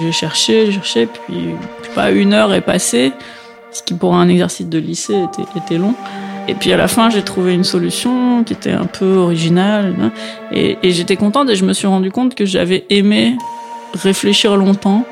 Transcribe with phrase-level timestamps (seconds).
[0.00, 1.54] J'ai cherché, j'ai cherché, puis
[1.94, 3.12] pas une heure est passée,
[3.72, 5.94] ce qui pour un exercice de lycée était, était long.
[6.48, 9.94] Et puis à la fin, j'ai trouvé une solution qui était un peu originale.
[10.00, 10.12] hein.
[10.52, 13.36] Et, et j'étais contente et je me suis rendu compte que j'avais aimé
[13.94, 15.04] réfléchir longtemps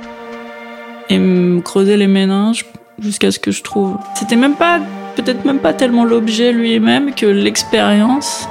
[1.09, 2.65] et me creuser les méninges
[3.01, 3.97] jusqu'à ce que je trouve.
[4.15, 4.81] C'était même pas,
[5.17, 8.49] peut-être même pas tellement l'objet lui-même que l'expérience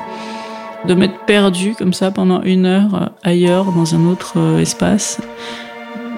[0.85, 5.19] de m'être perdu comme ça pendant une heure euh, ailleurs, dans un autre euh, espace,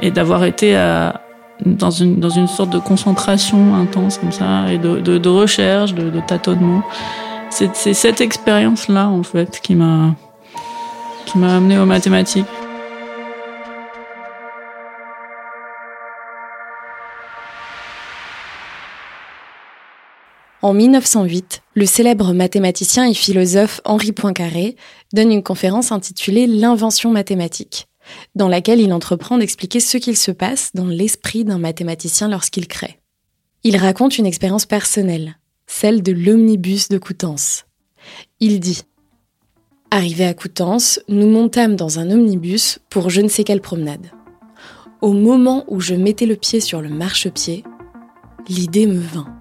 [0.06, 1.22] et d'avoir été à,
[1.66, 6.84] dans, une, sorte de concentration intense comme ça, et de, recherche, de, tâtonnement.
[7.50, 10.16] C'est c'est cette expérience-là, en fait, qui m'a
[11.26, 12.46] qui m'a amené aux mathématiques.
[20.62, 24.76] En 1908, le célèbre mathématicien et philosophe Henri Poincaré
[25.14, 27.88] donne une conférence intitulée L'invention mathématique,
[28.36, 33.00] dans laquelle il entreprend d'expliquer ce qu'il se passe dans l'esprit d'un mathématicien lorsqu'il crée.
[33.64, 37.66] Il raconte une expérience personnelle, celle de l'omnibus de Coutances.
[38.40, 38.84] Il dit
[39.92, 44.12] Arrivé à Coutances, nous montâmes dans un omnibus pour je ne sais quelle promenade.
[45.02, 47.64] Au moment où je mettais le pied sur le marchepied,
[48.48, 49.36] l'idée me vint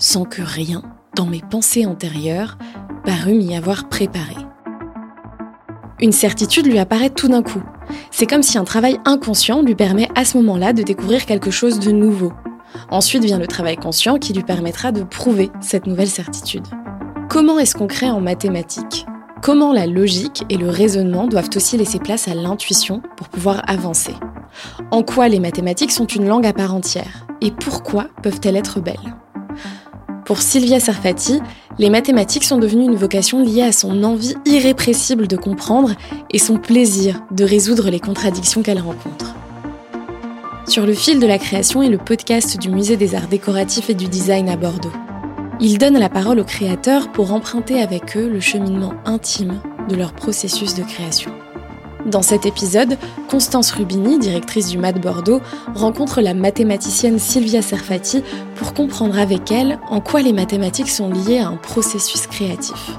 [0.00, 0.82] sans que rien,
[1.14, 2.56] dans mes pensées antérieures,
[3.04, 4.34] parût m'y avoir préparé.
[6.00, 7.62] Une certitude lui apparaît tout d'un coup.
[8.10, 11.78] C'est comme si un travail inconscient lui permet à ce moment-là de découvrir quelque chose
[11.80, 12.32] de nouveau.
[12.90, 16.66] Ensuite vient le travail conscient qui lui permettra de prouver cette nouvelle certitude.
[17.28, 19.06] Comment est-ce qu'on crée en mathématiques?
[19.42, 24.14] Comment la logique et le raisonnement doivent aussi laisser place à l'intuition pour pouvoir avancer?
[24.90, 27.26] En quoi les mathématiques sont une langue à part entière?
[27.40, 29.16] Et pourquoi peuvent-elles être belles?
[30.30, 31.40] Pour Sylvia Sarfati,
[31.80, 35.96] les mathématiques sont devenues une vocation liée à son envie irrépressible de comprendre
[36.30, 39.34] et son plaisir de résoudre les contradictions qu'elle rencontre.
[40.68, 43.94] Sur le fil de la création est le podcast du Musée des Arts décoratifs et
[43.94, 44.92] du design à Bordeaux.
[45.58, 50.12] Ils donnent la parole aux créateurs pour emprunter avec eux le cheminement intime de leur
[50.12, 51.32] processus de création.
[52.06, 52.96] Dans cet épisode,
[53.28, 55.40] Constance Rubini, directrice du MAD Bordeaux,
[55.74, 58.22] rencontre la mathématicienne Sylvia Serfati
[58.56, 62.92] pour comprendre avec elle en quoi les mathématiques sont liées à un processus créatif.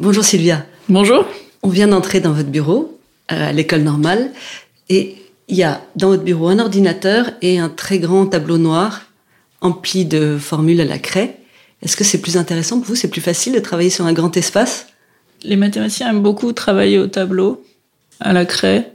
[0.00, 0.66] Bonjour Sylvia.
[0.88, 1.24] Bonjour.
[1.62, 2.98] On vient d'entrer dans votre bureau
[3.30, 4.32] euh, à l'école normale
[4.88, 5.16] et
[5.48, 9.02] il y a dans votre bureau un ordinateur et un très grand tableau noir
[9.60, 11.38] empli de formules à la craie.
[11.82, 14.36] Est-ce que c'est plus intéressant pour vous C'est plus facile de travailler sur un grand
[14.36, 14.86] espace?
[15.42, 17.62] Les mathématiciens aiment beaucoup travailler au tableau,
[18.20, 18.92] à la craie.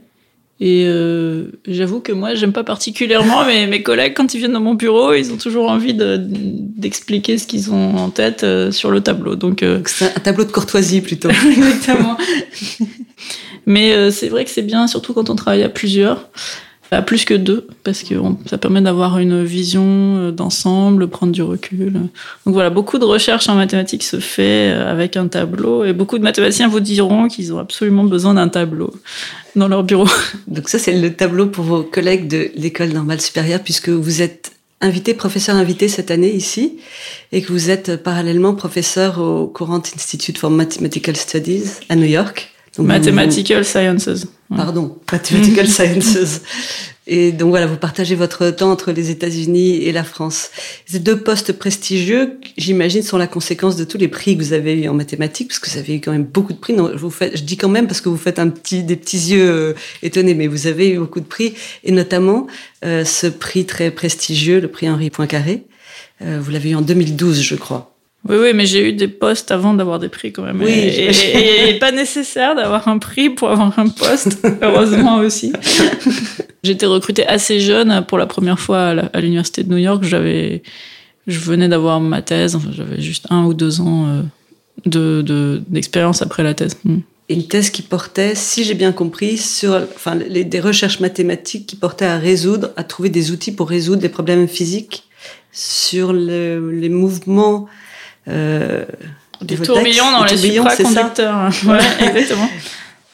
[0.60, 4.60] Et euh, j'avoue que moi, j'aime pas particulièrement, mais mes collègues, quand ils viennent dans
[4.60, 8.90] mon bureau, ils ont toujours envie de- d'expliquer ce qu'ils ont en tête euh, sur
[8.90, 9.34] le tableau.
[9.36, 11.30] Donc, euh, C'est un tableau de courtoisie plutôt.
[11.56, 12.16] exactement.
[13.66, 16.28] mais c'est vrai que c'est bien, surtout quand on travaille à plusieurs,
[16.92, 18.14] à plus que deux, parce que
[18.46, 21.92] ça permet d'avoir une vision euh, d'ensemble, prendre du recul.
[21.92, 26.18] Donc voilà, beaucoup de recherches en mathématiques se fait euh, avec un tableau, et beaucoup
[26.18, 28.92] de mathématiciens vous diront qu'ils ont absolument besoin d'un tableau
[29.56, 30.06] dans leur bureau.
[30.48, 34.52] Donc ça, c'est le tableau pour vos collègues de l'école normale supérieure, puisque vous êtes
[34.82, 36.78] invité, professeur invité cette année ici,
[37.32, 42.04] et que vous êtes euh, parallèlement professeur au Courant Institute for Mathematical Studies à New
[42.04, 42.51] York.
[42.76, 44.06] Donc, vous- Mathematical Sciences.
[44.50, 44.56] Ouais.
[44.56, 46.40] Pardon, Mathematical Sciences.
[47.08, 50.50] Et donc voilà, vous partagez votre temps entre les États-Unis et la France.
[50.86, 54.80] Ces deux postes prestigieux, j'imagine, sont la conséquence de tous les prix que vous avez
[54.80, 56.74] eu en mathématiques, parce que vous avez eu quand même beaucoup de prix.
[56.74, 58.94] Non, je, vous fais, je dis quand même parce que vous faites un petit, des
[58.94, 62.46] petits yeux euh, étonnés, mais vous avez eu beaucoup de prix, et notamment
[62.84, 65.64] euh, ce prix très prestigieux, le prix Henri Poincaré.
[66.22, 67.91] Euh, vous l'avez eu en 2012, je crois.
[68.28, 70.60] Oui, oui, mais j'ai eu des postes avant d'avoir des prix quand même.
[70.62, 75.52] Oui, et, et- et pas nécessaire d'avoir un prix pour avoir un poste, heureusement aussi.
[76.62, 80.04] J'étais recrutée assez jeune pour la première fois à l'université de New York.
[80.04, 80.62] J'avais,
[81.26, 82.54] je venais d'avoir ma thèse.
[82.54, 84.22] Enfin, j'avais juste un ou deux ans euh,
[84.86, 86.76] de de- d'expérience après la thèse.
[86.84, 86.98] Hmm.
[87.28, 91.76] une thèse qui portait, si j'ai bien compris, sur enfin, les, des recherches mathématiques qui
[91.76, 95.02] portaient à résoudre, à trouver des outils pour résoudre des problèmes physiques
[95.50, 97.66] sur le- les mouvements
[98.28, 98.84] euh,
[99.40, 101.50] Des tourbillons dans les supraconducteurs.
[101.62, 102.48] Voilà, exactement.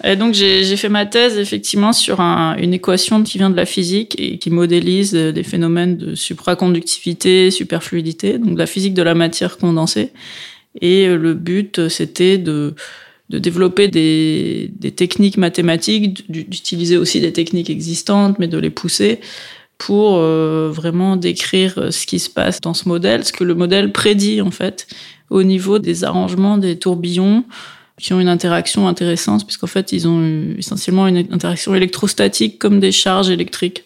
[0.05, 3.67] Et donc j'ai fait ma thèse effectivement sur un- une équation qui vient de la
[3.67, 9.15] physique et qui modélise euh, des phénomènes de supraconductivité, superfluidité, donc la physique de la
[9.15, 10.13] matière condensée.
[10.81, 12.75] Et euh, le but euh, c'était de
[13.31, 19.21] de développer des, des techniques mathématiques, d'utiliser aussi des techniques existantes, mais de les pousser
[19.79, 23.55] pour euh, vraiment décrire euh, ce qui se passe dans ce modèle, ce que le
[23.55, 24.87] modèle prédit en fait
[25.31, 27.45] au niveau des arrangements des tourbillons
[27.99, 32.93] qui ont une interaction intéressante, puisqu'en fait, ils ont essentiellement une interaction électrostatique comme des
[32.93, 33.85] charges électriques.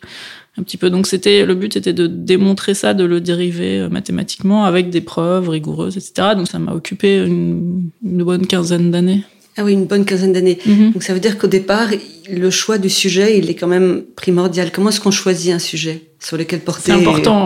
[0.58, 0.90] Un petit peu.
[0.90, 5.00] Donc, c'était, le but était de démontrer ça, de le dériver euh, mathématiquement avec des
[5.00, 6.34] preuves rigoureuses, etc.
[6.36, 9.24] Donc, ça m'a occupé une, bonne quinzaine d'années.
[9.56, 10.58] Ah oui, une bonne quinzaine d'années.
[10.64, 10.92] Mhm.
[10.92, 11.88] Donc, ça veut dire qu'au départ,
[12.30, 14.70] le choix du sujet, il est quand même primordial.
[14.72, 16.94] Comment est-ce qu'on choisit un sujet sur lequel porter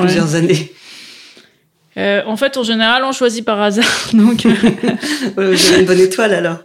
[0.00, 0.72] plusieurs années
[1.96, 3.86] euh, en fait, en général, on choisit par hasard.
[4.12, 6.58] Donc, euh, une bonne étoile alors.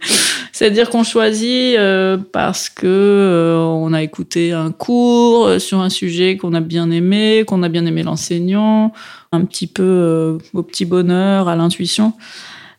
[0.52, 6.36] C'est-à-dire qu'on choisit euh, parce que euh, on a écouté un cours sur un sujet
[6.36, 8.92] qu'on a bien aimé, qu'on a bien aimé l'enseignant,
[9.32, 12.12] un petit peu au petit bonheur, à l'intuition.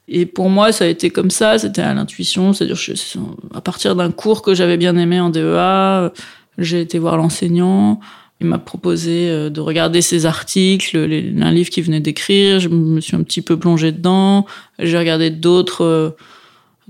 [0.08, 2.78] Et pour moi, ça a été comme ça, c'était à l'intuition, c'est-à-dire
[3.54, 6.12] à partir d'un cours que j'avais bien aimé en DEA,
[6.58, 8.00] j'ai été voir l'enseignant.
[8.42, 12.60] Il m'a proposé de regarder ses articles, un livre qu'il venait d'écrire.
[12.60, 14.46] Je me suis un petit peu plongée dedans.
[14.80, 16.16] J'ai regardé d'autres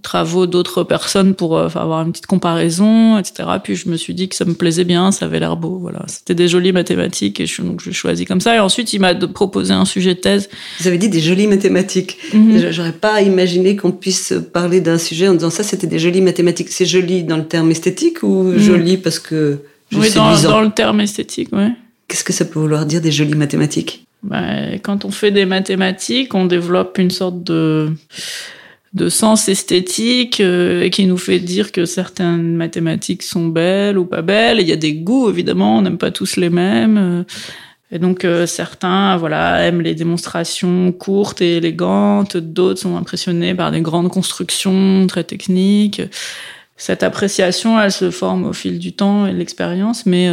[0.01, 3.47] travaux d'autres personnes pour euh, avoir une petite comparaison, etc.
[3.63, 5.77] Puis je me suis dit que ça me plaisait bien, ça avait l'air beau.
[5.79, 8.55] Voilà, c'était des jolies mathématiques et je, donc je choisis comme ça.
[8.55, 10.49] Et ensuite, il m'a proposé un sujet de thèse.
[10.79, 12.17] Vous avez dit des jolies mathématiques.
[12.33, 12.71] Mhm.
[12.71, 16.69] J'aurais pas imaginé qu'on puisse parler d'un sujet en disant ça, c'était des jolies mathématiques.
[16.69, 18.59] C'est joli dans le terme esthétique ou mhm.
[18.59, 19.59] joli parce que
[19.91, 21.69] je oui, dans, dans, le terme esthétique, ouais.
[22.07, 24.05] Qu'est-ce que ça peut vouloir dire des jolies mathématiques?
[24.23, 27.91] Ben, Quand on fait des mathématiques, on développe une sorte de
[28.93, 34.21] de sens esthétique euh, qui nous fait dire que certaines mathématiques sont belles ou pas
[34.21, 34.59] belles.
[34.59, 36.97] Il y a des goûts, évidemment, on n'aime pas tous les mêmes.
[36.97, 37.23] Euh.
[37.91, 43.71] Et donc euh, certains voilà aiment les démonstrations courtes et élégantes, d'autres sont impressionnés par
[43.71, 46.01] des grandes constructions très techniques.
[46.75, 50.27] Cette appréciation, elle se forme au fil du temps et de l'expérience, mais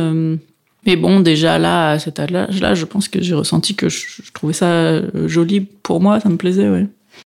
[0.87, 4.55] mais bon, déjà là, à cet âge-là, je pense que j'ai ressenti que je, trouvais
[4.55, 6.87] ça joli pour moi, ça me plaisait, ouais.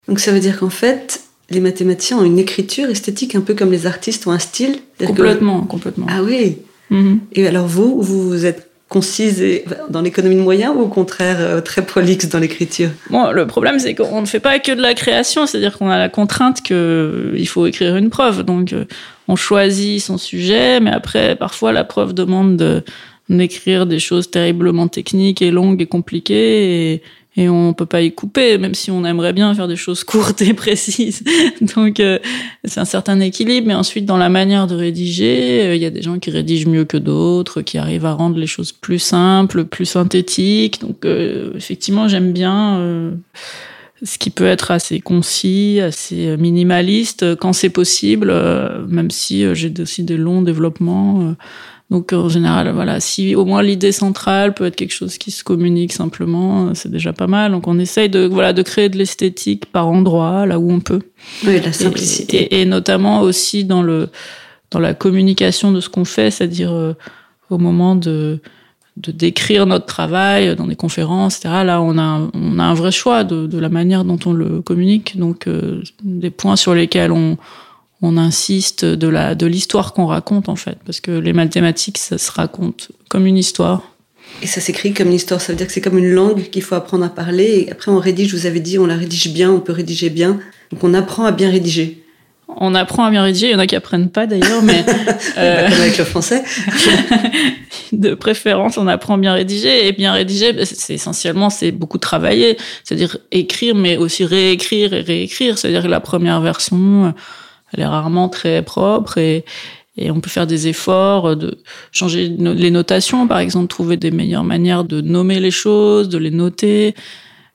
[0.09, 3.71] Donc ça veut dire qu'en fait, les mathématiciens ont une écriture esthétique un peu comme
[3.71, 6.07] les artistes ont un style Complètement, complètement.
[6.09, 6.59] Ah oui
[6.91, 7.21] mhm.
[7.33, 9.43] Et alors vous, vous êtes concise
[9.89, 12.91] dans l'économie de moyens ou au contraire euh, très prolixe dans l'écriture?
[13.09, 15.99] Bon, le problème c'est qu'on ne fait pas que de la création, c'est-à-dire qu'on a
[15.99, 18.43] la contrainte qu'il euh, faut écrire une preuve.
[18.43, 18.85] Donc euh,
[19.29, 22.85] on choisit son sujet, mais après parfois la preuve demande
[23.31, 27.03] d'écrire des choses terriblement techniques et longues et compliquées et,
[27.37, 30.43] et on peut pas y couper, même si on aimerait bien faire des choses courtes
[30.43, 31.25] et précises.
[31.75, 32.19] Donc euh,
[32.65, 33.67] c'est un certain équilibre.
[33.69, 36.69] Mais ensuite, dans la manière de rédiger, euh, il y a des gens qui rédigent
[36.69, 40.81] mieux que d'autres, qui arrivent à rendre les choses plus simples, plus synthétiques.
[40.83, 43.13] Donc euh, effectivement, j'aime bien
[44.03, 48.35] ce qui peut être assez concis, assez minimaliste quand c'est possible,
[48.89, 51.35] même si j'ai aussi des longs développements.
[51.93, 55.45] Donc en général, voilà, si au moins l'idée centrale peut être quelque chose qui se
[55.45, 57.53] communique simplement, c'est déjà pas mal.
[57.53, 61.03] Donc on essaye de voilà de créer de l'esthétique par endroit, là où on peut.
[61.47, 62.59] Oui, la simplicité.
[62.59, 64.09] Et, notamment aussi dans le
[64.71, 66.95] dans la communication de ce qu'on fait, c'est-à-dire euh,
[67.51, 68.41] au moment de
[68.97, 71.63] de décrire notre travail dans des conférences, etc.
[71.63, 74.63] Là, on a on a un vrai choix de, de la manière dont on le
[74.63, 75.19] communique.
[75.19, 77.37] Donc euh, des points sur lesquels on
[78.03, 82.19] on insiste de la de l'histoire qu'on raconte en fait, parce que les mathématiques ça
[82.19, 83.83] se raconte comme une histoire.
[84.43, 86.63] Et ça s'écrit comme une histoire, ça veut dire que c'est comme une langue qu'il
[86.63, 87.67] faut apprendre à parler.
[87.67, 90.11] Et après on rédige, je vous avais dit, on la rédige bien, on peut rédiger
[90.11, 90.41] bien.
[90.73, 92.03] Donc on apprend à bien rédiger.
[92.57, 94.85] On apprend à bien rédiger, il y en a qui apprennent pas d'ailleurs, mais
[95.39, 95.69] euh...
[95.69, 96.43] comme avec le français.
[97.93, 101.99] de préférence, on apprend à bien rédiger et bien rédiger, bah, c'est essentiellement c'est beaucoup
[101.99, 107.15] travailler, c'est-à-dire écrire, mais aussi réécrire et réécrire, c'est-à-dire la première version
[107.73, 109.45] elle est rarement très propre et,
[109.97, 111.59] et on peut faire des efforts de
[111.91, 116.31] changer les notations, par exemple, trouver des meilleures manières de nommer les choses, de les
[116.31, 116.95] noter.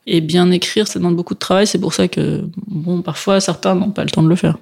[0.05, 1.65] Et bien écrire, ça demande beaucoup de travail.
[1.65, 4.57] C'est pour ça que, bon, parfois, certains n'ont pas le temps de le faire.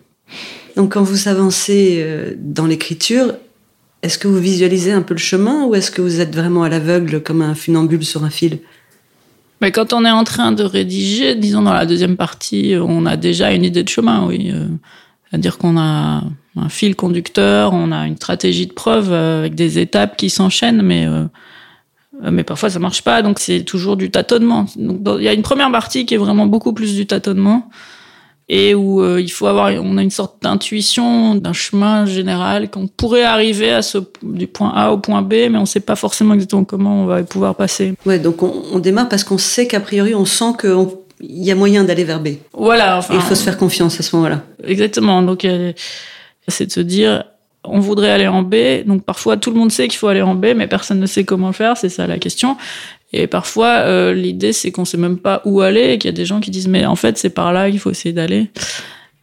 [0.75, 3.33] Donc, quand vous avancez euh, dans l'écriture,
[4.01, 6.69] est-ce que vous visualisez un peu le chemin ou est-ce que vous êtes vraiment à
[6.69, 8.59] l'aveugle comme un funambule sur un fil?
[9.61, 13.17] Mais quand on est en train de rédiger, disons dans la deuxième partie, on a
[13.17, 14.51] déjà une idée de chemin, oui.
[15.35, 16.23] Euh, c'est-à-dire qu'on a
[16.57, 20.81] un fil conducteur, on a une stratégie de preuve euh, avec des étapes qui s'enchaînent,
[20.81, 21.25] mais euh,
[22.31, 24.65] mais parfois ça marche pas, donc c'est toujours du tâtonnement.
[24.77, 27.69] Donc il y a une première partie qui est vraiment beaucoup plus du tâtonnement
[28.47, 32.87] et où euh, il faut avoir, on a une sorte d'intuition d'un chemin général qu'on
[32.87, 36.35] pourrait arriver à ce du point A au point B, mais on sait pas forcément
[36.35, 37.95] exactement comment on va pouvoir passer.
[38.05, 41.51] Ouais, donc on, on démarre parce qu'on sait qu'a priori on sent qu'on il y
[41.51, 42.29] a moyen d'aller vers B.
[42.53, 42.97] Voilà.
[42.97, 44.43] Enfin, il faut se faire confiance à ce moment-là.
[44.63, 45.21] Exactement.
[45.21, 45.73] Donc, euh,
[46.47, 47.23] c'est de se dire,
[47.63, 48.83] on voudrait aller en B.
[48.85, 51.23] Donc, parfois, tout le monde sait qu'il faut aller en B, mais personne ne sait
[51.23, 51.77] comment le faire.
[51.77, 52.57] C'est ça la question.
[53.13, 56.17] Et parfois, euh, l'idée, c'est qu'on sait même pas où aller et qu'il y a
[56.17, 58.49] des gens qui disent, mais en fait, c'est par là qu'il faut essayer d'aller.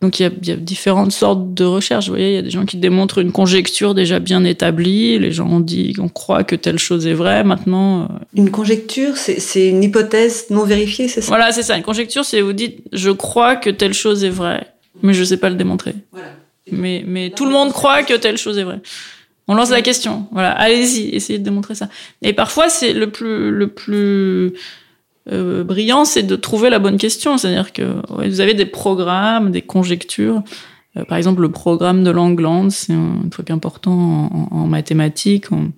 [0.03, 2.07] Donc il y, a, il y, a, différentes sortes de recherches.
[2.07, 5.17] Vous voyez, il y a des gens qui démontrent une conjecture déjà bien établie.
[5.21, 7.45] Les gens ont dit qu'on croit que telle chose est vraie.
[7.45, 8.07] Maintenant, euh...
[8.35, 11.29] une conjecture, c'est une hypothèse non vérifiée, c'est ça?
[11.29, 11.77] Voilà, c'est ça.
[11.77, 14.67] Une conjecture, c'est vous dites je crois que telle chose est vraie,
[15.03, 15.95] mais je sais pas le démontrer.
[16.11, 16.27] Voilà.
[16.73, 18.81] Mais mais tout le monde croit que telle chose est vraie.
[19.47, 20.27] On lance la question.
[20.33, 21.89] Voilà, allez-y, essayez de démontrer ça.
[22.23, 24.55] Et parfois, c'est le plus le plus
[25.31, 27.39] euh, brillant, c'est de trouver la bonne question.
[27.39, 30.43] C'est-à-dire que ouais, vous avez des programmes, des conjectures.
[30.97, 35.69] Euh, par exemple, le programme de Langland, c'est un truc important en, mathématiques, en,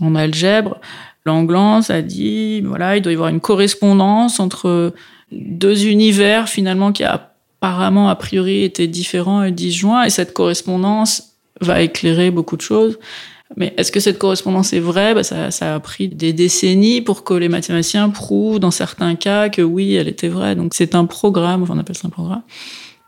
[0.00, 0.80] en, algèbre.
[1.24, 4.92] Langland a dit, voilà, il doit y avoir une correspondance entre
[5.30, 11.82] deux univers finalement qui apparemment a priori étaient différents et disjoints, et cette correspondance va
[11.82, 12.98] éclairer beaucoup de choses.
[13.56, 15.14] Mais est-ce que cette correspondance est vraie?
[15.14, 19.48] Bah ça, ça, a pris des décennies pour que les mathématiciens prouvent, dans certains cas,
[19.48, 20.54] que oui, elle était vraie.
[20.54, 22.42] Donc c'est un programme, on appelle ça un programme.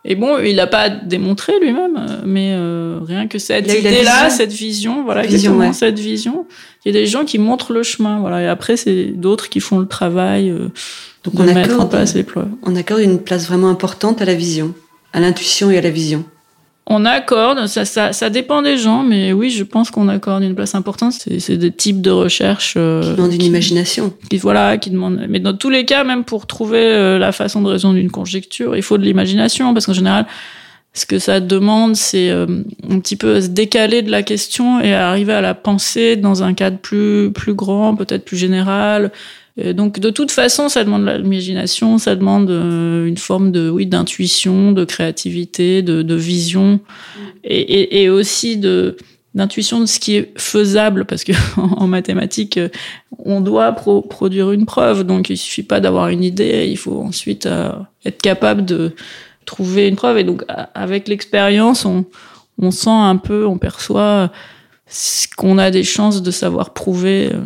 [0.05, 5.05] Et bon, il n'a pas démontré lui-même, mais euh, rien que cette idée-là, cette vision,
[5.05, 5.71] voilà, vision, ouais.
[5.71, 6.45] cette vision.
[6.83, 9.61] Il y a des gens qui montrent le chemin, voilà, et après c'est d'autres qui
[9.61, 10.67] font le travail euh,
[11.23, 12.49] Donc de on mettre accorde, en place les plans.
[12.63, 14.73] On accorde une place vraiment importante à la vision,
[15.13, 16.25] à l'intuition et à la vision.
[16.85, 20.53] On accorde, ça, ça, ça dépend des gens, mais oui, je pense qu'on accorde une
[20.53, 21.13] place importante.
[21.13, 24.13] C'est des types de recherches euh, qui demandent une qui, imagination.
[24.29, 25.25] Qui, voilà, qui demandent.
[25.29, 28.75] Mais dans tous les cas, même pour trouver euh, la façon de résoudre une conjecture,
[28.75, 30.25] il faut de l'imagination, parce qu'en général,
[30.93, 32.45] ce que ça demande, c'est euh,
[32.89, 36.53] un petit peu se décaler de la question et arriver à la penser dans un
[36.53, 39.11] cadre plus plus grand, peut-être plus général,
[39.57, 44.71] donc de toute façon, ça demande l'imagination, ça demande euh, une forme de oui d'intuition,
[44.71, 46.79] de créativité, de, de vision,
[47.43, 48.97] et, et, et, aussi de
[49.35, 52.59] d'intuition de ce qui est faisable, parce que en mathématiques,
[53.19, 57.01] on doit pro produire une preuve, donc il suffit pas d'avoir une idée, il faut
[57.01, 57.73] ensuite euh,
[58.05, 58.95] être capable de
[59.45, 60.43] trouver une preuve, et donc
[60.73, 62.05] avec l'expérience, on,
[62.57, 64.31] on sent un peu, on perçoit
[65.37, 67.29] qu'on a des chances de savoir prouver.
[67.33, 67.41] Euh,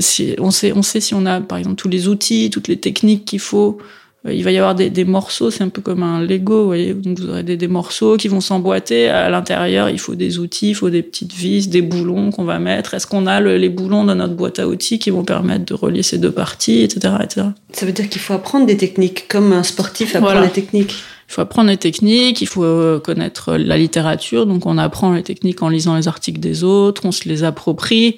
[0.00, 2.78] si, on, sait, on sait si on a, par exemple, tous les outils, toutes les
[2.78, 3.78] techniques qu'il faut.
[4.26, 6.66] Euh, il va y avoir des, des morceaux, c'est un peu comme un Lego, vous
[6.66, 6.94] voyez.
[6.94, 9.08] Donc vous aurez des, des morceaux qui vont s'emboîter.
[9.08, 12.58] À l'intérieur, il faut des outils, il faut des petites vis, des boulons qu'on va
[12.58, 12.94] mettre.
[12.94, 15.74] Est-ce qu'on a le, les boulons dans notre boîte à outils qui vont permettre de
[15.74, 17.46] relier ces deux parties, etc., etc.
[17.72, 20.46] Ça veut dire qu'il faut apprendre des techniques, comme un sportif apprend voilà.
[20.46, 20.94] des techniques.
[21.28, 24.46] Il faut apprendre les techniques, il faut euh, connaître la littérature.
[24.46, 28.16] Donc on apprend les techniques en lisant les articles des autres, on se les approprie.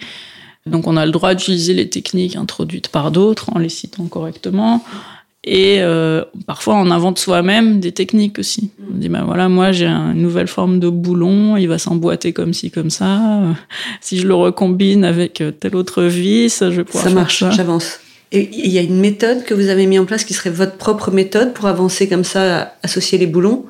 [0.66, 4.82] Donc on a le droit d'utiliser les techniques introduites par d'autres en les citant correctement.
[5.46, 8.70] Et euh, parfois on invente soi-même des techniques aussi.
[8.90, 12.54] On dit ben voilà moi j'ai une nouvelle forme de boulon, il va s'emboîter comme
[12.54, 13.42] ci comme ça.
[14.00, 17.44] Si je le recombine avec telle autre vis, je vais pouvoir ça marche.
[17.50, 18.00] J'avance.
[18.32, 20.76] Et il y a une méthode que vous avez mis en place qui serait votre
[20.76, 23.66] propre méthode pour avancer comme ça, associer les boulons?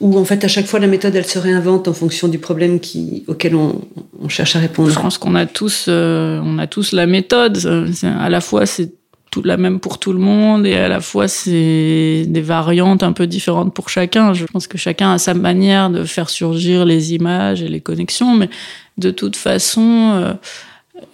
[0.00, 2.80] Ou en fait à chaque fois la méthode elle se réinvente en fonction du problème
[2.80, 3.80] qui, auquel on,
[4.28, 7.58] cherche à répondre Je pense qu'on a tous euh, on a tous la méthode.
[8.02, 8.92] À la fois c'est
[9.30, 13.12] tout la même pour tout le monde et à la fois c'est des variantes un
[13.12, 14.32] peu différentes pour chacun.
[14.32, 18.34] Je pense que chacun a sa manière de faire surgir les images et les connexions,
[18.34, 18.48] mais
[18.98, 20.34] de toute façon euh,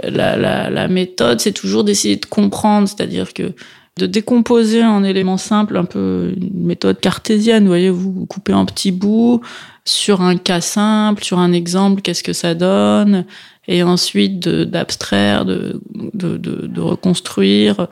[0.03, 3.53] la, la méthode c'est toujours d'essayer de comprendre, c'est-à-dire que
[3.97, 7.65] de décomposer en éléments simples, un peu une méthode cartésienne.
[7.65, 9.41] Vous voyez, vous coupez un petit bout
[9.85, 13.25] sur un cas simple, sur un exemple, qu'est-ce que ça donne,
[13.67, 17.89] et ensuite d'abstraire, de, de, de, reconstruire.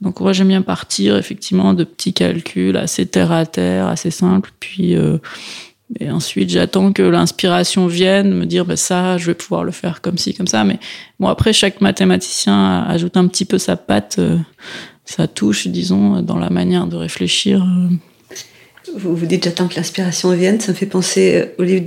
[0.00, 4.50] Donc moi j'aime bien partir effectivement de petits calculs assez terre à terre, assez simples,
[4.60, 5.18] puis euh,
[5.98, 10.00] et ensuite j'attends que l'inspiration vienne me dire bah ça je vais pouvoir le faire
[10.00, 10.64] comme ci comme ça.
[10.64, 10.78] Mais
[11.18, 14.20] bon après chaque mathématicien ajoute un petit peu sa patte.
[15.10, 17.66] Euh, ça touche, disons, dans la manière de réfléchir.
[18.96, 21.84] Vous vous dites j'attends que l'inspiration vienne, ça me fait penser au livre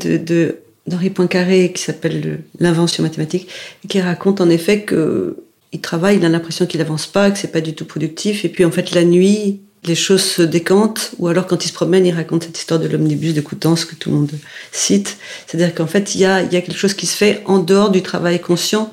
[0.87, 3.47] d'Henri Poincaré qui s'appelle L'invention mathématique,
[3.87, 5.37] qui raconte en effet que
[5.73, 8.49] il travaille, il a l'impression qu'il avance pas, que c'est pas du tout productif, et
[8.49, 12.05] puis en fait la nuit, les choses se décantent, ou alors quand il se promène,
[12.05, 14.31] il raconte cette histoire de l'omnibus de Coutances que tout le monde
[14.71, 15.17] cite.
[15.47, 18.39] C'est-à-dire qu'en fait, il y a quelque chose qui se fait en dehors du travail
[18.39, 18.91] conscient,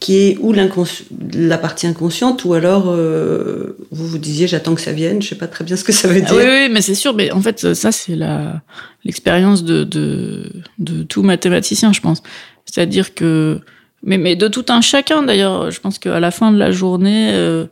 [0.00, 4.92] qui est ou la partie inconsciente, ou alors euh, vous vous disiez j'attends que ça
[4.92, 6.34] vienne, je sais pas très bien ce que ça veut dire.
[6.34, 8.62] Oui, oui mais c'est sûr, mais en fait ça c'est la
[9.04, 12.22] l'expérience de, de de tout mathématicien, je pense.
[12.64, 13.60] C'est-à-dire que
[14.02, 17.30] mais mais de tout un chacun d'ailleurs, je pense qu'à la fin de la journée
[17.34, 17.66] euh,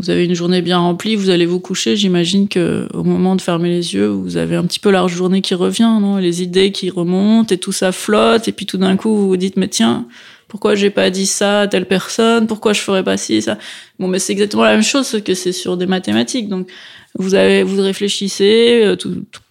[0.00, 3.42] vous avez une journée bien remplie, vous allez vous coucher, j'imagine que au moment de
[3.42, 6.16] fermer les yeux, vous avez un petit peu la journée qui revient, non?
[6.16, 9.36] Les idées qui remontent et tout ça flotte et puis tout d'un coup vous vous
[9.36, 10.08] dites mais tiens,
[10.50, 12.48] Pourquoi j'ai pas dit ça à telle personne?
[12.48, 13.56] Pourquoi je ferais pas ci ça?
[14.00, 16.48] Bon, mais c'est exactement la même chose que c'est sur des mathématiques.
[16.48, 16.68] Donc,
[17.16, 18.96] vous avez, vous réfléchissez euh,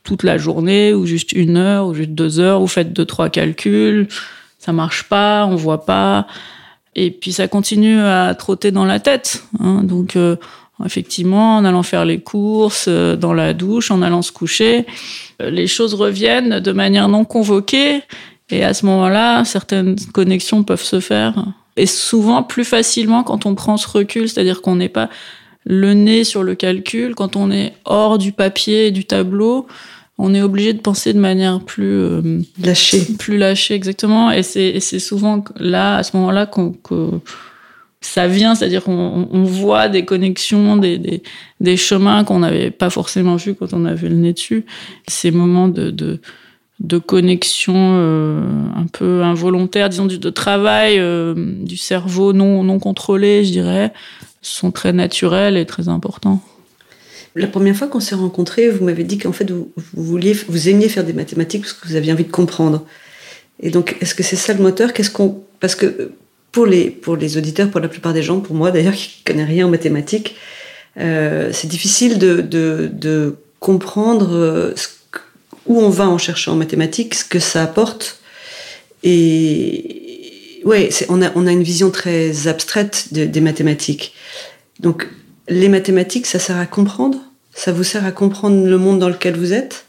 [0.03, 2.59] toute la journée, ou juste une heure, ou juste deux heures.
[2.59, 4.09] Vous faites deux trois calculs,
[4.59, 6.27] ça marche pas, on voit pas,
[6.95, 9.45] et puis ça continue à trotter dans la tête.
[9.61, 10.35] Hein, donc euh,
[10.85, 14.85] effectivement, en allant faire les courses, euh, dans la douche, en allant se coucher,
[15.39, 18.01] les choses reviennent de manière non convoquée.
[18.51, 21.45] Et à ce moment-là, certaines connexions peuvent se faire.
[21.77, 25.09] Et souvent plus facilement quand on prend ce recul, c'est-à-dire qu'on n'est pas
[25.65, 29.67] le nez sur le calcul, quand on est hors du papier et du tableau,
[30.17, 33.05] on est obligé de penser de manière plus euh, lâchée.
[33.17, 34.31] Plus lâchée, exactement.
[34.31, 37.11] Et c'est souvent là, à ce moment-là, qu'on que
[38.01, 41.21] ça vient, c'est-à-dire qu'on on voit des connexions, des, des,
[41.59, 44.65] des chemins qu'on n'avait pas forcément vus quand on avait le nez dessus.
[45.07, 46.19] Ces moments de, de,
[46.79, 48.41] de connexion euh,
[48.75, 53.91] un peu involontaire, disons, de travail euh, du cerveau non, non contrôlé, je dirais,
[54.41, 56.41] sont très naturels et très importants.
[57.35, 60.89] La première fois qu'on s'est rencontrés, vous m'avez dit qu'en fait, vous, vouliez, vous aimiez
[60.89, 62.85] faire des mathématiques parce que vous aviez envie de comprendre.
[63.59, 64.93] Et donc, est-ce que c'est ça le moteur?
[64.93, 66.11] Qu'est-ce qu'on Parce que
[66.51, 69.43] pour les pour les auditeurs, pour la plupart des gens, pour moi d'ailleurs qui connais
[69.43, 70.35] rien en mathématiques,
[70.97, 74.73] euh, c'est difficile de, de, comprendre euh,
[75.65, 78.19] où on va en cherchant en mathématiques, ce que ça apporte.
[79.03, 84.13] Et ouais, on a, on a une vision très abstraite des mathématiques.
[84.79, 85.07] Donc,
[85.47, 87.17] les mathématiques, ça sert à comprendre?
[87.53, 89.85] Ça vous sert à comprendre le monde dans lequel vous êtes?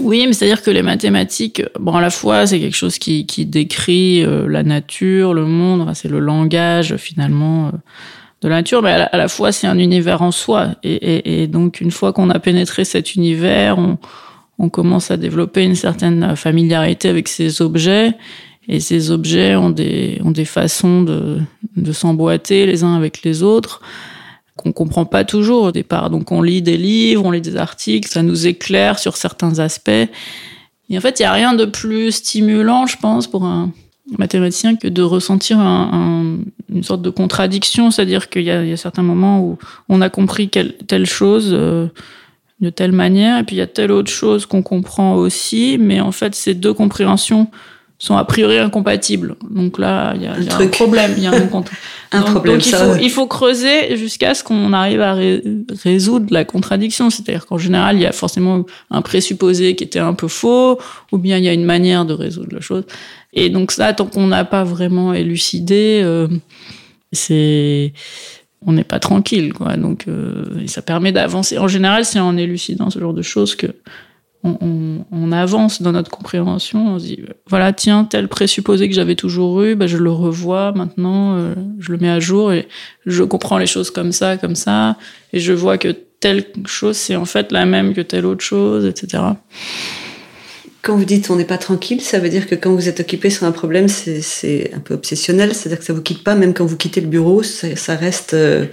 [0.00, 3.44] Oui, mais c'est-à-dire que les mathématiques, bon, à la fois, c'est quelque chose qui, qui
[3.44, 7.70] décrit euh, la nature, le monde, c'est le langage finalement euh,
[8.42, 10.74] de la nature, mais à la, fois, c'est un univers en soi.
[10.82, 13.98] Et, donc, une fois qu'on a pénétré cet univers, on,
[14.68, 18.14] commence à développer une certaine familiarité avec ces objets.
[18.68, 21.38] Et ces objets ont des, ont des façons de,
[21.76, 23.80] de s'emboîter les uns avec les autres
[24.56, 26.10] qu'on comprend pas toujours au départ.
[26.10, 29.90] Donc on lit des livres, on lit des articles, ça nous éclaire sur certains aspects.
[30.90, 33.72] Et en fait, il y a rien de plus stimulant, je pense, pour un
[34.18, 36.38] mathématicien que de ressentir un,
[36.68, 41.06] une sorte de contradiction, c'est-à-dire qu'il y, a certains moments où on a compris telle
[41.06, 41.86] chose euh,
[42.60, 46.00] de telle manière, et puis il y a telle autre chose qu'on comprend aussi, mais
[46.00, 47.48] en fait, ces deux compréhensions
[48.02, 49.36] sont a priori incompatibles.
[49.48, 51.14] Donc là, il y a, un, y a un, problème.
[51.16, 51.34] Il y a un,
[52.12, 52.56] un problème.
[52.56, 55.14] Donc il, faut, il faut creuser jusqu'à ce qu'on arrive à
[55.84, 57.10] résoudre la contradiction.
[57.10, 60.80] C'est-à-dire qu'en général, il y a forcément un présupposé qui était un peu faux,
[61.12, 62.82] ou bien il y a une manière de résoudre la chose.
[63.34, 66.26] Et donc ça, tant qu'on n'a pas vraiment élucidé, euh,
[67.12, 67.92] c'est
[68.66, 69.76] on n'est pas tranquille, quoi.
[69.76, 71.58] Donc, euh, ça permet d'avancer.
[71.58, 73.66] En général, c'est en élucidant ce genre de choses que
[74.44, 76.94] on, avance dans notre compréhension.
[76.94, 80.72] On se dit, voilà, tiens, tel présupposé que j'avais toujours eu, ben, je le revois
[80.72, 82.68] maintenant, euh, je le mets à jour et
[83.06, 84.96] je comprends les choses comme ça, comme ça,
[85.32, 88.84] et je vois que telle chose, c'est en fait la même que telle autre chose,
[88.84, 89.22] etc.
[90.82, 93.30] Quand vous dites on n'est pas tranquille, ça veut dire que quand vous êtes occupé
[93.30, 96.66] sur un problème, c'est un peu obsessionnel, c'est-à-dire que ça vous quitte pas, même quand
[96.66, 98.34] vous quittez le bureau, ça, reste...
[98.34, 98.66] Euh,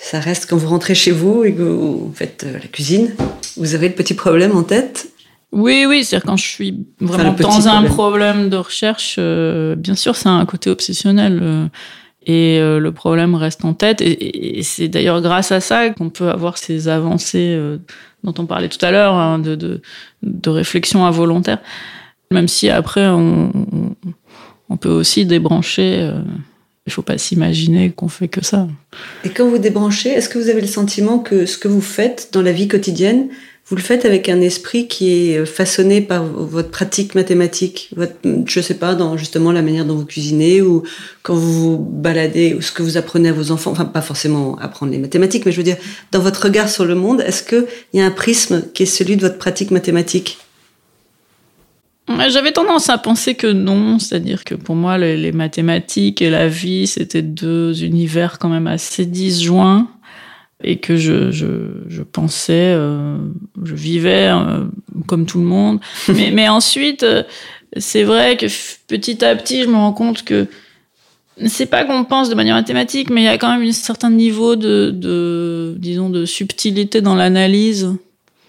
[0.00, 3.14] ça reste quand vous rentrez chez vous et que vous faites euh, la cuisine,
[3.56, 5.08] vous avez le petit problème en tête?
[5.50, 10.14] Oui, oui, c'est-à-dire quand je suis vraiment dans un problème de recherche, euh, bien sûr,
[10.14, 11.40] c'est un côté obsessionnel.
[11.42, 11.66] Euh,
[12.26, 14.02] et le problème reste en tête.
[14.02, 17.58] Et, c'est d'ailleurs grâce à ça qu'on peut avoir ces avancées
[18.22, 19.80] dont on parlait tout à l'heure, hein, de, de,
[20.22, 21.58] de, réflexion involontaire.
[22.30, 23.50] Même si après, on,
[24.68, 26.12] on peut aussi débrancher
[26.88, 28.66] il faut pas s'imaginer qu'on fait que ça.
[29.24, 32.30] Et quand vous débranchez, est-ce que vous avez le sentiment que ce que vous faites
[32.32, 33.28] dans la vie quotidienne,
[33.68, 38.14] vous le faites avec un esprit qui est façonné par votre pratique mathématique, votre,
[38.46, 40.84] je sais pas, dans justement la manière dont vous cuisinez ou
[41.22, 44.56] quand vous vous baladez ou ce que vous apprenez à vos enfants, enfin pas forcément
[44.58, 45.76] apprendre les mathématiques, mais je veux dire
[46.12, 49.16] dans votre regard sur le monde, est-ce qu'il y a un prisme qui est celui
[49.16, 50.38] de votre pratique mathématique?
[52.28, 56.86] J'avais tendance à penser que non, c'est-à-dire que pour moi, les, mathématiques et la vie,
[56.86, 59.88] c'était deux univers quand même assez disjoints
[60.62, 61.46] et que je, je,
[61.88, 63.18] je pensais, euh,
[63.62, 64.64] je vivais euh,
[65.06, 65.80] comme tout le monde.
[66.08, 67.22] mais, mais ensuite, euh,
[67.76, 68.46] c'est vrai que
[68.86, 70.46] petit à petit, je me rends compte que
[71.46, 74.10] c'est pas qu'on pense de manière mathématique, mais il y a quand même un certain
[74.10, 77.94] niveau de, de disons, de subtilité dans l'analyse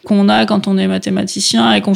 [0.09, 1.93] qu'on a quand on est mathématicien et qu'on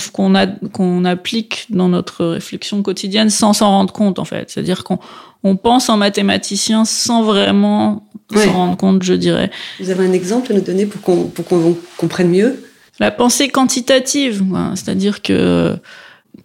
[0.71, 4.51] qu'on applique dans notre réflexion quotidienne sans s'en rendre compte en fait.
[4.51, 4.99] C'est-à-dire qu'on
[5.43, 9.49] on pense en mathématicien sans vraiment s'en rendre compte, je dirais.
[9.79, 12.63] Vous avez un exemple à nous donner pour qu'on pour qu'on comprenne mieux?
[12.99, 14.43] La pensée quantitative,
[14.75, 15.75] c'est-à-dire que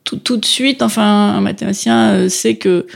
[0.05, 2.87] tout, tout de suite, enfin, un mathématicien euh, sait que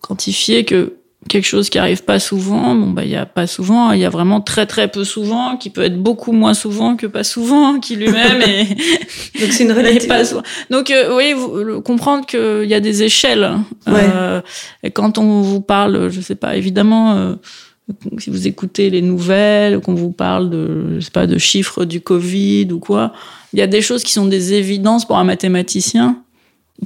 [0.00, 0.94] quantifier que
[1.28, 4.04] quelque chose qui arrive pas souvent, bon bah il y a pas souvent, il y
[4.04, 7.78] a vraiment très très peu souvent, qui peut être beaucoup moins souvent que pas souvent,
[7.80, 8.68] qui lui-même est
[9.40, 10.08] donc c'est une relative.
[10.08, 10.42] pas souvent.
[10.70, 13.52] Donc euh, oui, vous, comprendre qu'il y a des échelles.
[13.88, 14.40] Euh,
[14.82, 17.14] et quand on vous parle, je sais pas, évidemment.
[17.14, 17.34] Euh,
[18.18, 22.00] si vous écoutez les nouvelles, qu'on vous parle de, je sais pas, de chiffres du
[22.00, 23.12] Covid ou quoi,
[23.52, 26.22] il y a des choses qui sont des évidences pour un mathématicien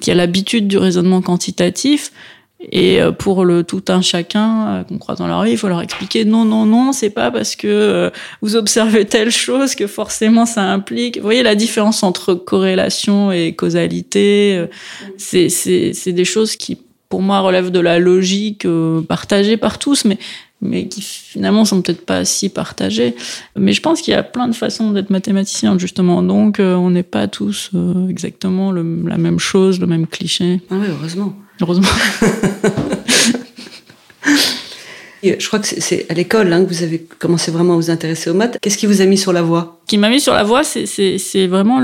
[0.01, 2.13] qui a l'habitude du raisonnement quantitatif,
[2.73, 5.69] et euh, pour le tout un chacun euh, qu'on croise dans la rue, il faut
[5.69, 8.11] leur expliquer non, non, non, c'est pas parce que euh,
[8.43, 11.17] vous observez telle chose que forcément ça implique.
[11.19, 14.65] Vous voyez la différence entre corrélation et causalité.
[15.17, 18.67] C'est, des choses qui, pour moi, relèvent de la logique
[19.09, 20.05] partagée par tous,
[20.61, 23.15] mais qui finalement sont peut-être pas si partagées.
[23.57, 26.23] Mais je pense qu'il y a plein de façons d'être mathématicien, justement.
[26.23, 27.71] Donc, on n'est pas tous
[28.09, 30.61] exactement la même chose, le même cliché.
[30.71, 31.37] Ah oui, heureusement.
[31.61, 31.89] Heureusement.
[35.23, 38.31] je crois que c'est à l'école hein, que vous avez commencé vraiment à vous intéresser
[38.31, 38.59] aux maths.
[38.61, 39.81] Qu'est-ce qui vous a mis sur la voie?
[39.85, 41.81] Ce qui m'a mis sur la voie, c'est vraiment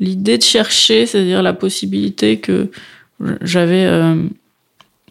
[0.00, 2.70] l'idée de chercher, c'est-à-dire la possibilité que
[3.42, 3.84] j'avais...
[3.84, 4.16] Euh,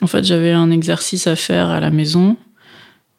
[0.02, 2.36] en fait, j'avais un exercice à faire à la maison.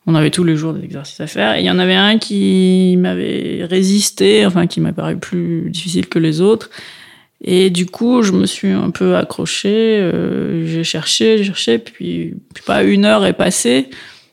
[0.07, 1.57] On avait tous les jours des exercices à faire.
[1.57, 6.09] Et il y en avait un qui m'avait résisté, enfin qui m'a paru plus difficile
[6.09, 6.69] que les autres.
[7.47, 12.35] Et du coup, je me suis un peu accrochée, euh, j'ai cherché, j'ai cherché, puis,
[12.55, 13.91] puis, pas une heure est passée,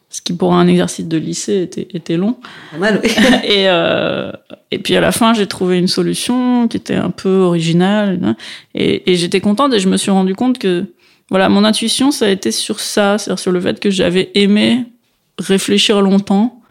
[0.09, 2.37] ce qui pour un exercice de lycée était, était long.
[2.79, 3.09] Mal, oui.
[3.43, 4.31] et, euh,
[4.71, 8.35] et puis à la fin, j'ai trouvé une solution qui était un peu originale, hein.
[8.75, 10.85] et, et j'étais contente et je me suis rendu compte que
[11.29, 14.85] voilà, mon intuition, ça a été sur ça, c'est-à-dire sur le fait que j'avais aimé
[15.37, 16.61] réfléchir longtemps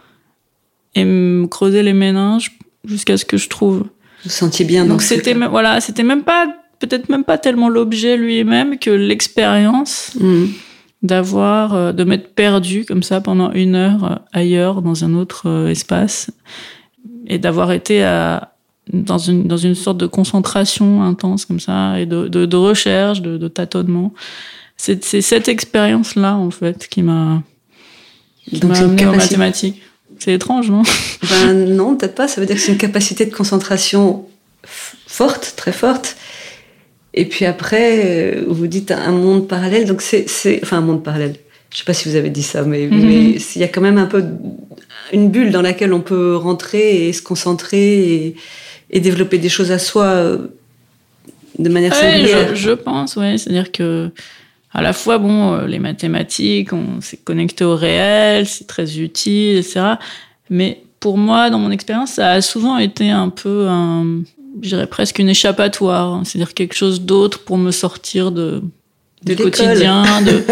[0.94, 3.84] et me creuser les méninges jusqu'à ce que je trouve
[4.24, 6.46] vous sentiez bien Donc c'était voilà, c'était même pas
[6.78, 10.46] peut-être même pas tellement l'objet lui-même que l'expérience mm.
[11.02, 15.48] d'avoir euh, de m'être perdu comme ça pendant une heure euh, ailleurs dans un autre
[15.48, 16.30] euh, espace
[17.26, 18.54] et d'avoir été à,
[18.92, 23.22] dans une dans une sorte de concentration intense comme ça et de de, de recherche,
[23.22, 24.12] de, de tâtonnement.
[24.76, 27.42] C'est cette expérience là en fait qui m'a
[28.46, 29.82] qui m'a amené aux mathématiques.
[30.20, 30.82] C'est étrange, non?
[31.30, 32.28] Ben non, peut-être pas.
[32.28, 34.26] Ça veut dire que c'est une capacité de concentration
[34.62, 36.16] forte, très forte.
[37.14, 39.86] Et puis après, euh, vous dites un monde parallèle.
[39.86, 40.26] Donc c'est,
[40.62, 41.36] enfin un monde parallèle.
[41.72, 43.36] Je sais pas si vous avez dit ça, mais, mhm.
[43.54, 44.24] il y a quand même un peu
[45.12, 48.34] une bulle dans laquelle on peut rentrer et se concentrer
[48.90, 50.38] et, développer des choses à soi euh,
[51.58, 52.54] de manière singulière.
[52.54, 53.38] Je, je pense, oui.
[53.38, 54.10] C'est-à-dire que
[54.72, 59.58] à la fois, bon, euh, les mathématiques, on s'est connecté au réel, c'est très utile,
[59.58, 59.94] etc.
[60.48, 64.22] Mais pour moi, dans mon expérience, ça a souvent été un peu un,
[64.62, 66.14] je dirais presque une échappatoire.
[66.14, 66.22] Hein.
[66.24, 68.62] C'est-à-dire quelque chose d'autre pour me sortir de,
[69.24, 70.44] du quotidien, de,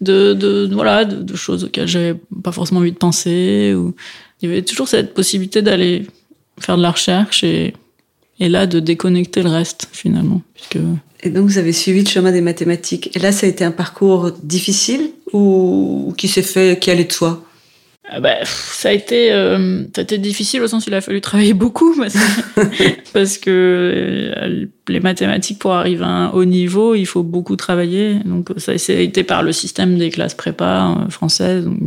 [0.00, 3.74] de, de, voilà, de, choses auxquelles j'avais pas forcément envie de penser.
[3.74, 3.94] Ou...
[4.40, 6.06] Il y avait toujours cette possibilité d'aller
[6.60, 7.74] faire de la recherche et,
[8.38, 10.78] et là de déconnecter le reste finalement, puisque
[11.24, 13.16] et donc, vous avez suivi le chemin des mathématiques.
[13.16, 17.12] Et là, ça a été un parcours difficile ou qui s'est fait, qui allait de
[17.12, 17.42] soi?
[18.06, 21.00] Ah bah, ça a été euh, ça a été difficile au sens où il a
[21.00, 23.50] fallu travailler beaucoup parce que, parce que
[24.36, 28.16] euh, les mathématiques pour arriver à un haut niveau il faut beaucoup travailler.
[28.26, 31.64] Donc ça a été par le système des classes prépa euh, françaises.
[31.64, 31.78] Donc,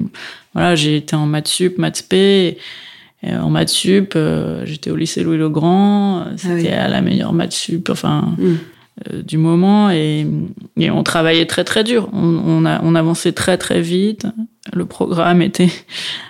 [0.55, 2.57] voilà j'ai été en maths sup maths p.
[3.21, 4.17] Et en maths sup
[4.63, 8.55] j'étais au lycée Louis le Grand ah c'était à la meilleure maths sup enfin hmm.
[9.05, 10.25] Euh, du moment et,
[10.89, 12.09] on travaillait très très dur.
[12.13, 14.25] On, a, on avançait très très vite.
[14.73, 15.69] Le programme était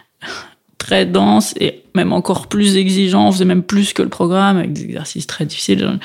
[0.78, 3.28] très dense et même encore plus exigeant.
[3.28, 6.00] On faisait même plus que le programme avec des exercices très difficiles.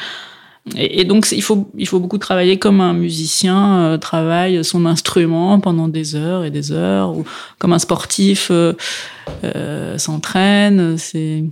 [0.77, 5.59] Et, donc il faut il faut beaucoup travailler comme un musicien euh, travaille son instrument
[5.59, 7.25] pendant des heures et des heures ou
[7.59, 10.96] comme un sportif euh s'entraîne.
[10.98, 11.42] C'est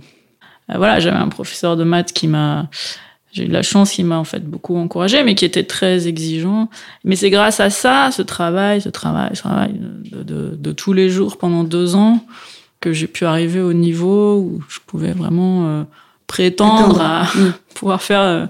[0.73, 2.69] voilà, j'avais un professeur de maths qui m'a
[3.31, 6.07] j'ai eu de la chance, il m'a en fait beaucoup encouragé, mais qui était très
[6.07, 6.69] exigeant.
[7.05, 10.93] Mais c'est grâce à ça, ce travail, ce travail, ce travail de, de, de tous
[10.93, 12.25] les jours pendant deux ans,
[12.81, 15.83] que j'ai pu arriver au niveau où je pouvais vraiment euh,
[16.27, 17.53] prétendre à mm.
[17.75, 18.45] pouvoir faire euh,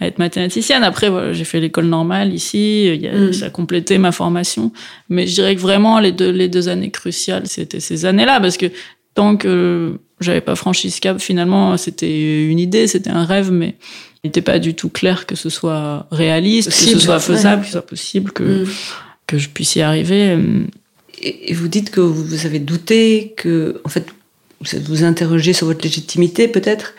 [0.00, 0.82] à être mathématicienne.
[0.82, 3.32] Après, voilà, j'ai fait l'école normale ici, y a, mm.
[3.32, 4.72] ça a complété ma formation.
[5.08, 8.58] Mais je dirais que vraiment les deux, les deux années cruciales, c'était ces années-là, parce
[8.58, 8.66] que
[9.14, 13.76] tant que j'avais pas franchi ce cap, finalement, c'était une idée, c'était un rêve, mais
[14.22, 17.66] il n'était pas du tout clair que ce soit réaliste, que ce soit faisable, que
[17.66, 18.68] ce soit possible, que, mm.
[19.26, 20.38] que je puisse y arriver.
[21.22, 24.06] Et vous dites que vous avez douté, que, en fait,
[24.60, 26.94] vous interrogez sur votre légitimité peut-être.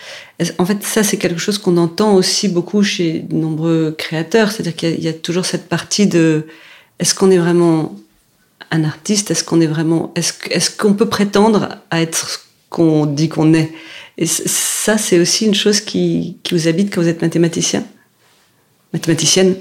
[0.57, 4.75] En fait, ça c'est quelque chose qu'on entend aussi beaucoup chez de nombreux créateurs, c'est-à-dire
[4.75, 6.47] qu'il y, a toujours cette partie de
[6.97, 7.95] est-ce qu'on est vraiment
[8.71, 9.29] un artiste?
[9.29, 12.38] Est-ce qu'on est vraiment est-ce qu'on peut prétendre à être ce
[12.69, 13.71] qu'on dit qu'on est?
[14.17, 17.86] Et ça c'est aussi une chose qui, qui vous habite quand vous êtes mathématicien,
[18.93, 19.56] mathématicienne?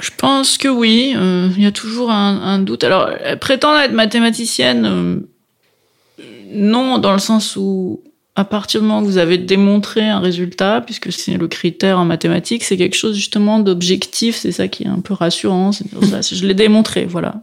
[0.00, 1.12] Je pense que oui.
[1.16, 2.84] Euh, il y a toujours un, doute.
[2.84, 8.02] Alors, prétendre être mathématicienne, euh, non, dans le sens où,
[8.34, 12.04] à partir du moment où vous avez démontré un résultat, puisque c'est le critère en
[12.04, 15.72] mathématiques, c'est quelque chose justement d'objectif, c'est ça qui est un peu rassurant.
[15.72, 17.42] je l'ai démontré, voilà.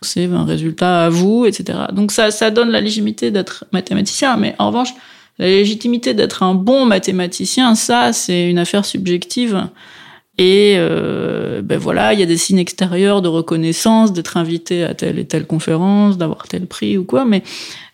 [0.00, 1.78] C'est un résultat à vous, etc.
[1.92, 4.92] Donc ça, ça donne la légitimité d'être mathématicien, mais en revanche,
[5.42, 9.68] la légitimité d'être un bon mathématicien, ça, c'est une affaire subjective.
[10.38, 14.94] Et euh, ben voilà, il y a des signes extérieurs de reconnaissance, d'être invité à
[14.94, 17.42] telle et telle conférence, d'avoir tel prix ou quoi, mais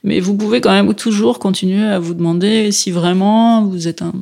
[0.05, 4.13] mais vous pouvez quand même toujours continuer à vous demander si vraiment vous êtes un,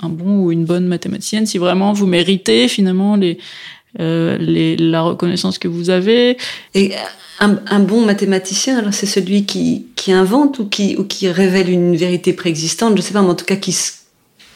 [0.00, 3.38] un bon ou une bonne mathématicienne, si vraiment vous méritez finalement les,
[4.00, 6.36] euh, les la reconnaissance que vous avez.
[6.74, 6.92] Et
[7.40, 11.70] un, un bon mathématicien, alors c'est celui qui, qui invente ou qui, ou qui révèle
[11.70, 13.74] une vérité préexistante, je sais pas, mais en tout cas qui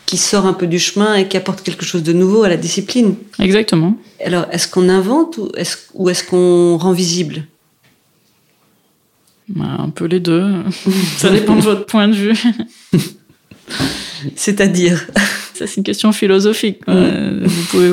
[0.06, 2.56] qui sort un peu du chemin et qui apporte quelque chose de nouveau à la
[2.56, 3.16] discipline.
[3.40, 3.96] Exactement.
[4.24, 7.44] Alors, est-ce qu'on invente ou est-ce, ou est-ce qu'on rend visible?
[9.48, 10.44] Bah, Un peu les deux.
[11.16, 12.38] Ça dépend de votre point de vue.
[14.36, 15.06] C'est-à-dire?
[15.54, 16.86] Ça, c'est une question philosophique.
[16.86, 17.44] Mm.
[17.44, 17.92] Vous pouvez,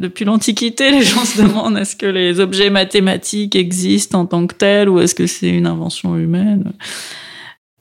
[0.00, 4.54] depuis l'Antiquité, les gens se demandent est-ce que les objets mathématiques existent en tant que
[4.54, 6.72] tels ou est-ce que c'est une invention humaine?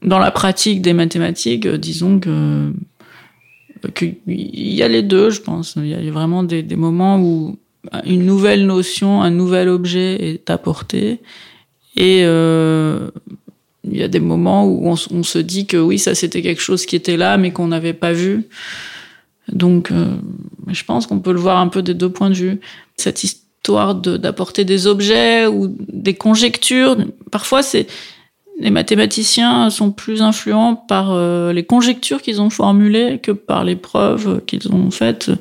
[0.01, 2.71] Dans la pratique des mathématiques, disons que
[4.27, 5.75] il y a les deux, je pense.
[5.77, 7.57] Il y a vraiment des, moments où
[8.05, 11.19] une nouvelle notion, un nouvel objet est apporté.
[11.95, 13.09] Et euh,
[13.83, 16.85] il y a des moments où on, se dit que oui, ça c'était quelque chose
[16.85, 18.47] qui était là, mais qu'on n'avait pas vu.
[19.51, 20.15] Donc, euh,
[20.67, 22.59] je pense qu'on peut le voir un peu des deux points de vue.
[22.97, 26.97] Cette histoire d'apporter des objets ou des conjectures,
[27.31, 27.87] parfois c'est
[28.59, 33.77] les mathématiciens sont plus influents par euh, les conjectures qu'ils ont formulées que par les
[33.77, 35.31] preuves qu'ils ont faites.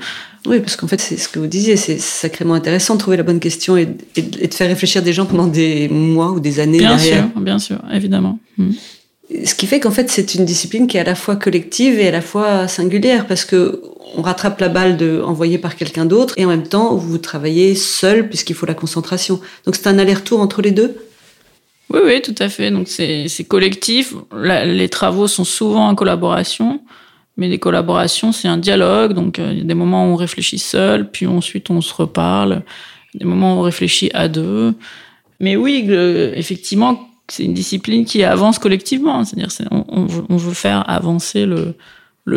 [0.47, 3.25] Oui, parce qu'en fait, c'est ce que vous disiez, c'est sacrément intéressant de trouver la
[3.25, 6.79] bonne question et, de faire réfléchir des gens pendant des mois ou des années.
[6.79, 8.39] Bien sûr, bien sûr, évidemment.
[8.57, 8.71] Hmm.
[9.45, 12.09] Ce qui fait qu'en fait, c'est une discipline qui est à la fois collective et
[12.09, 13.83] à la fois singulière, parce que
[14.17, 18.29] on rattrape la balle envoyée par quelqu'un d'autre, et en même temps, vous travaillez seul,
[18.29, 19.41] puisqu'il faut la concentration.
[19.67, 20.97] Donc c'est un aller-retour entre les deux?
[21.91, 22.71] Oui, oui, tout à fait.
[22.71, 24.15] Donc c'est collectif.
[24.33, 26.81] les travaux sont souvent en collaboration,
[27.37, 29.13] mais les collaborations, c'est un dialogue.
[29.13, 31.93] Donc euh, il y a des moments où on réfléchit seul, puis ensuite on se
[31.95, 32.63] reparle.
[33.15, 34.75] Des moments où on réfléchit à deux.
[35.41, 35.87] Mais oui,
[36.35, 39.25] effectivement, c'est une discipline qui avance collectivement.
[39.25, 41.75] C'est-à-dire, on, veut faire avancer le,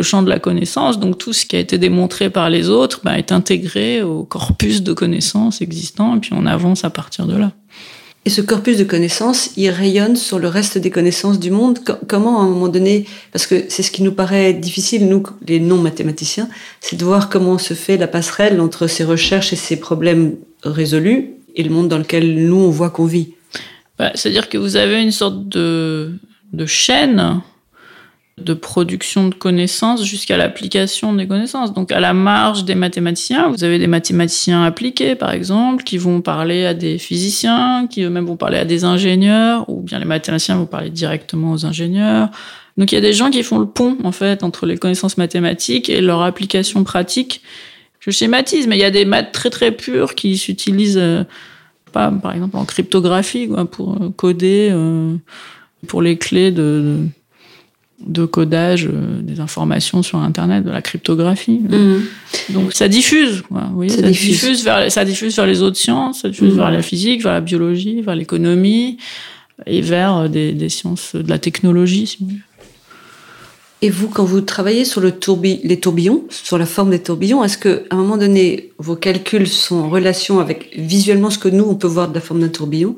[0.01, 0.99] champ de la connaissance.
[0.99, 4.83] Donc tout ce qui a été démontré par les autres bah, est intégré au corpus
[4.83, 7.51] de connaissances existants, et puis on avance à partir de là.
[8.23, 11.79] Et ce corpus de connaissances, il rayonne sur le reste des connaissances du monde?
[12.07, 15.59] Comment, à un moment donné, parce que c'est ce qui nous paraît difficile, nous, les
[15.59, 16.47] non-mathématiciens,
[16.81, 21.31] c'est de voir comment se fait la passerelle entre ces recherches et ces problèmes résolus
[21.55, 23.33] et le monde dans lequel nous, on voit qu'on vit.
[24.15, 26.13] C'est-à-dire que vous avez une sorte de,
[26.53, 27.41] de chaîne
[28.37, 31.73] de production de connaissances jusqu'à l'application des connaissances.
[31.73, 36.21] Donc à la marge des mathématiciens, vous avez des mathématiciens appliqués, par exemple, qui vont
[36.21, 40.55] parler à des physiciens, qui eux-mêmes vont parler à des ingénieurs, ou bien les mathématiciens
[40.55, 42.29] vont parler directement aux ingénieurs.
[42.77, 45.17] Donc il y a des gens qui font le pont, en fait, entre les connaissances
[45.17, 47.41] mathématiques et leur application pratique.
[47.99, 51.23] Je schématise, mais il y a des maths très très pures qui s'utilisent, euh,
[51.91, 55.15] pas, par exemple, en cryptographie, quoi, pour euh, coder, euh,
[55.87, 56.97] pour les clés de
[58.05, 61.61] de codage euh, des informations sur Internet, de la cryptographie.
[61.69, 62.01] Mhm.
[62.49, 63.69] Donc ça diffuse, quoi.
[63.75, 64.63] Oui, ça, diffuse.
[64.63, 66.73] vers, ça diffuse vers les autres sciences, ça diffuse vers mhm.
[66.73, 68.97] la physique, vers la biologie, vers l'économie
[69.67, 72.07] et vers des, des, sciences de la technologie.
[72.07, 72.31] Si vous
[73.81, 77.43] et vous, quand vous travaillez sur le tourbi les tourbillons, sur la forme des tourbillons,
[77.43, 81.49] est-ce que à un moment donné, vos calculs sont en relation avec visuellement ce que
[81.49, 82.95] nous on peut voir de la forme d'un tourbillon,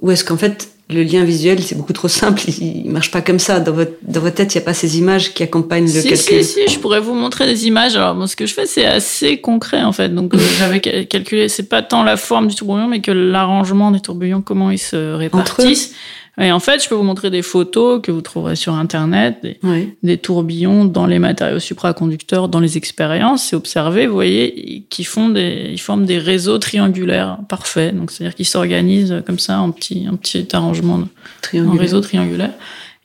[0.00, 2.42] ou est-ce qu'en fait le lien visuel, c'est beaucoup trop simple.
[2.60, 3.60] Il marche pas comme ça?
[3.60, 6.08] Dans votre, dans votre tête, il n'y a pas ces images qui accompagnent le si,
[6.08, 6.42] calcul?
[6.42, 7.94] Si, si, je pourrais vous montrer des images.
[7.96, 10.08] Alors, moi, ce que je fais, c'est assez concret, en fait.
[10.08, 14.00] Donc, euh, j'avais calculé, c'est pas tant la forme du tourbillon, mais que l'arrangement des
[14.00, 15.92] tourbillons, comment ils se répartissent.
[16.40, 19.58] Et en fait, je peux vous montrer des photos que vous trouverez sur Internet, des,
[20.02, 23.44] des tourbillons dans les matériaux supraconducteurs, dans les expériences.
[23.48, 27.96] C'est observé, vous voyez, qui font des, ils forment des réseaux triangulaires parfaits.
[27.96, 31.08] Donc, c'est-à-dire qu'ils s'organisent comme ça en petit, en petit arrangement,
[31.54, 32.52] en réseau triangulaire.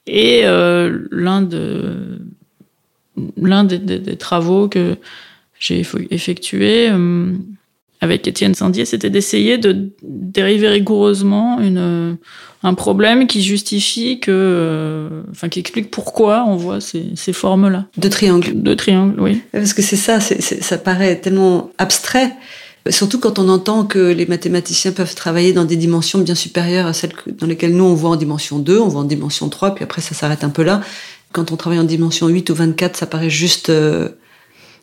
[0.05, 2.19] Et euh, l'un de
[3.37, 4.97] l'un des, des, des, travaux que
[5.59, 7.31] j'ai effectué euh,
[8.03, 12.17] avec Étienne Sandier, c'était d'essayer de dériver rigoureusement une,
[12.63, 17.85] un problème qui justifie que, euh, enfin, qui explique pourquoi on voit ces, ces formes-là.
[17.97, 18.61] De triangle.
[18.61, 19.41] De triangle, oui.
[19.53, 22.33] Parce que c'est ça, ça paraît tellement abstrait.
[22.89, 26.91] Surtout quand on entend que les mathématiciens peuvent travailler dans des dimensions bien supérieures à
[26.91, 29.85] celles dans lesquelles nous on voit en dimension 2, on voit en dimension 3, puis
[29.85, 30.81] après ça s'arrête un peu là.
[31.31, 33.69] Quand on travaille en dimension 8 ou 24, ça paraît juste...
[33.69, 34.09] Euh...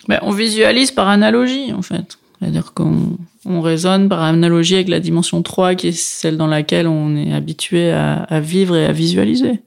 [0.09, 2.17] Ben, on visualise par analogie, en fait.
[2.41, 6.87] C'est-à-dire qu'on on raisonne par analogie avec la dimension 3, qui est celle dans laquelle
[6.87, 9.61] on est habitué à, à vivre et à visualiser.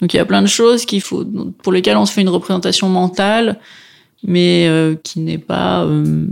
[0.00, 1.24] Donc il y a plein de choses qu'il faut,
[1.62, 3.58] pour lesquelles on se fait une représentation mentale,
[4.24, 6.26] mais euh, qui n'est pas euh,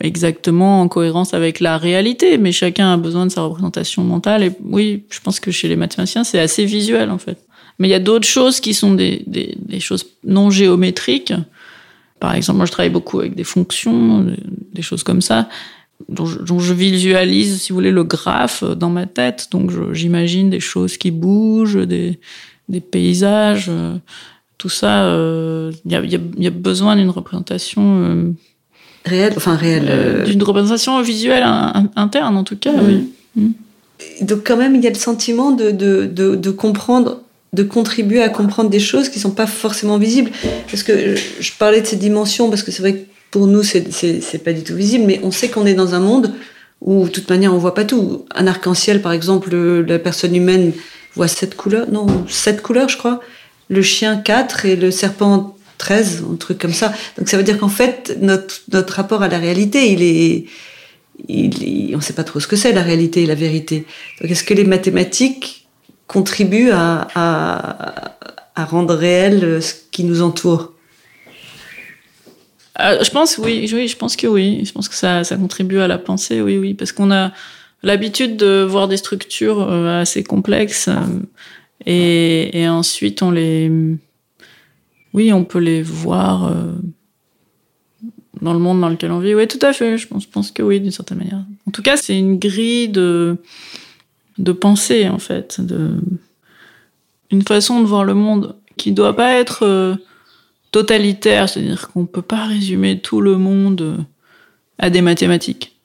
[0.00, 2.38] exactement en cohérence avec la réalité.
[2.38, 4.44] Mais chacun a besoin de sa représentation mentale.
[4.44, 7.38] Et oui, je pense que chez les mathématiciens, c'est assez visuel en fait.
[7.78, 11.32] Mais il y a d'autres choses qui sont des, des, des choses non géométriques.
[12.22, 14.24] Par exemple, moi, je travaille beaucoup avec des fonctions,
[14.72, 15.48] des choses comme ça,
[16.08, 19.48] dont je, dont je visualise, si vous voulez, le graphe dans ma tête.
[19.50, 22.20] Donc, j'imagine des choses qui bougent, des,
[22.68, 23.96] des paysages, euh,
[24.56, 25.00] tout ça.
[25.00, 28.32] Il euh, y, a, y, a, y, a, besoin d'une représentation euh,
[29.04, 32.70] réelle, enfin réelle, euh, d'une représentation visuelle un, interne, en tout cas.
[32.70, 32.86] Mmh.
[32.86, 33.12] Oui.
[33.34, 34.24] Mmh.
[34.26, 37.20] Donc, quand même, il y a le sentiment de, de, de, de comprendre
[37.52, 40.30] de contribuer à comprendre des choses qui sont pas forcément visibles.
[40.70, 44.44] Parce que je parlais de ces dimensions, parce que c'est vrai que pour nous, c'est
[44.44, 46.34] pas du tout visible, mais on sait qu'on est dans un monde
[46.80, 48.26] où, de toute manière, on voit pas tout.
[48.34, 50.72] Un arc-en-ciel, par exemple, la personne humaine
[51.14, 53.20] voit sept couleurs, non, sept couleurs, je crois.
[53.68, 56.92] Le chien, quatre, et le serpent, 13, un truc comme ça.
[57.18, 60.44] Donc ça veut dire qu'en fait, notre, notre rapport à la réalité, il est,
[61.28, 63.84] il, on sait pas trop ce que c'est, la réalité et la vérité.
[64.20, 65.61] Donc est-ce que les mathématiques
[66.12, 68.16] contribue à,
[68.56, 70.72] rendre réel ce qui nous entoure
[72.80, 74.64] euh, Je pense oui, oui, je pense que oui.
[74.64, 77.32] Je pense que ça, contribue à la pensée, oui, oui, parce qu'on a
[77.82, 83.70] l'habitude de voir des structures euh, assez complexes euh, et, ensuite on les,
[85.14, 86.72] oui, on peut les voir euh,
[88.40, 89.34] dans le monde dans lequel on vit.
[89.34, 89.98] Oui, tout à fait.
[89.98, 91.44] Je pense que oui, d'une certaine manière.
[91.66, 93.36] En tout cas, c'est une grille de
[94.38, 96.00] de penser en fait, de
[97.30, 99.96] une façon de voir le monde qui doit pas être euh,
[100.70, 103.96] totalitaire, c'est-à-dire qu'on peut pas résumer tout le monde euh,
[104.78, 105.76] à des mathématiques.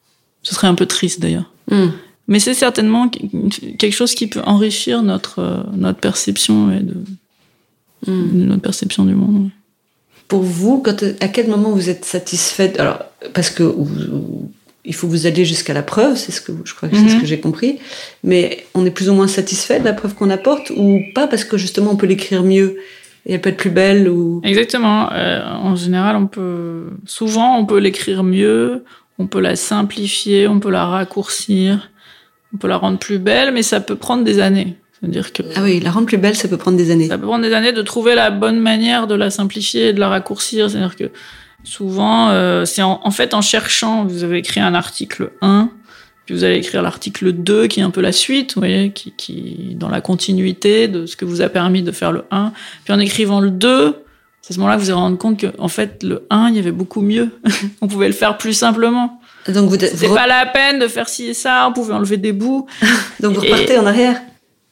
[0.43, 1.51] Ce serait un peu triste d'ailleurs.
[1.71, 1.87] Mm.
[2.27, 6.95] Mais c'est certainement quelque chose qui peut enrichir notre euh, notre perception et de,
[8.07, 8.45] mm.
[8.45, 9.49] notre perception du monde.
[10.27, 12.77] Pour vous, quand, à quel moment vous êtes satisfaite?
[12.81, 12.99] Alors,
[13.33, 14.51] parce que vous,
[14.87, 17.19] il faut vous alliez jusqu'à la preuve, c'est ce que je crois que c'est ce
[17.19, 17.77] que j'ai compris.
[18.23, 21.43] Mais on est plus ou moins satisfait de la preuve qu'on apporte ou pas parce
[21.43, 22.77] que justement on peut l'écrire mieux
[23.25, 24.39] et elle peut être plus belle ou.
[24.45, 25.11] Exactement.
[25.11, 28.85] Euh, en général, on peut souvent on peut l'écrire mieux,
[29.19, 31.91] on peut la simplifier, on peut la raccourcir,
[32.53, 34.77] on peut la rendre plus belle, mais ça peut prendre des années.
[34.99, 37.07] C'est-à-dire que ah oui, la rendre plus belle, ça peut prendre des années.
[37.07, 39.99] Ça peut prendre des années de trouver la bonne manière de la simplifier et de
[39.99, 40.71] la raccourcir.
[40.71, 41.11] C'est-à-dire que
[41.63, 45.69] Souvent, euh, c'est en, en, fait en cherchant, vous avez écrit un article 1,
[46.25, 49.13] puis vous allez écrire l'article 2 qui est un peu la suite, vous voyez, qui,
[49.13, 52.51] qui dans la continuité de ce que vous a permis de faire le 1.
[52.83, 53.95] Puis en écrivant le 2,
[54.41, 56.55] c'est à ce moment-là que vous allez rendre compte que en fait le 1, il
[56.57, 57.31] y avait beaucoup mieux.
[57.81, 59.21] on pouvait le faire plus simplement.
[59.47, 62.33] Donc vous c'est pas la peine de faire ci et ça, on pouvait enlever des
[62.33, 62.67] bouts.
[63.21, 63.79] Donc vous repartez et...
[63.79, 64.19] en arrière.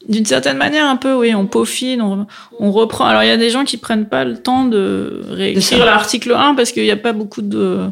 [0.07, 2.27] D'une certaine manière, un peu, oui, on peaufine, on,
[2.59, 3.05] on reprend.
[3.05, 6.55] Alors, il y a des gens qui prennent pas le temps de réécrire l'article 1
[6.55, 7.89] parce qu'il n'y a pas beaucoup de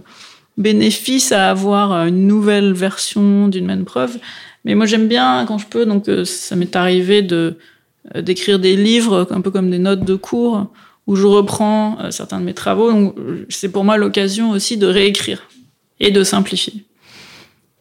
[0.57, 4.17] bénéfices à avoir une nouvelle version d'une même preuve.
[4.65, 5.85] Mais moi, j'aime bien quand je peux.
[5.85, 7.57] Donc, euh, ça m'est arrivé de
[8.15, 10.67] euh, d'écrire des livres, un peu comme des notes de cours,
[11.07, 12.91] où je reprends euh, certains de mes travaux.
[12.91, 13.15] Donc,
[13.49, 15.43] c'est pour moi l'occasion aussi de réécrire
[15.99, 16.85] et de simplifier.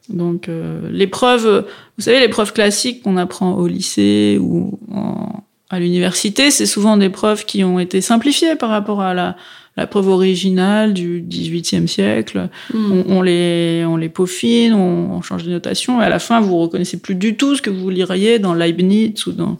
[0.08, 5.42] Donc euh, les preuves, vous savez, les preuves classiques qu'on apprend au lycée ou en,
[5.70, 9.36] à l'université, c'est souvent des preuves qui ont été simplifiées par rapport à la,
[9.76, 12.50] la preuve originale du XVIIIe siècle.
[12.74, 12.92] Mm.
[12.92, 16.40] On, on, les, on les peaufine, on, on, change de notation, et à la fin,
[16.40, 19.58] vous reconnaissez plus du tout ce que vous liriez dans Leibniz ou dans...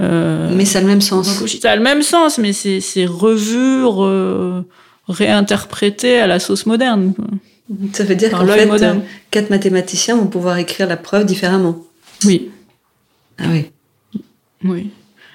[0.00, 1.44] Euh, mais ça a le même sens.
[1.60, 4.62] Ça a le même sens, mais c'est revu, re,
[5.08, 7.12] réinterprété à la sauce moderne.
[7.14, 7.26] Quoi.
[7.92, 9.02] Ça veut dire qu'en fait, moderne.
[9.30, 11.78] quatre mathématiciens vont pouvoir écrire la preuve différemment.
[12.24, 12.50] Oui.
[13.38, 13.70] Ah oui.
[14.64, 14.90] Oui.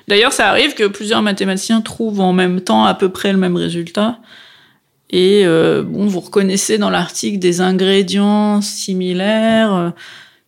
[0.08, 3.56] D'ailleurs, ça arrive que plusieurs mathématiciens trouvent en même temps à peu près le même
[3.56, 4.20] résultat.
[5.10, 9.94] Et euh, bon, vous reconnaissez dans l'article des ingrédients similaires.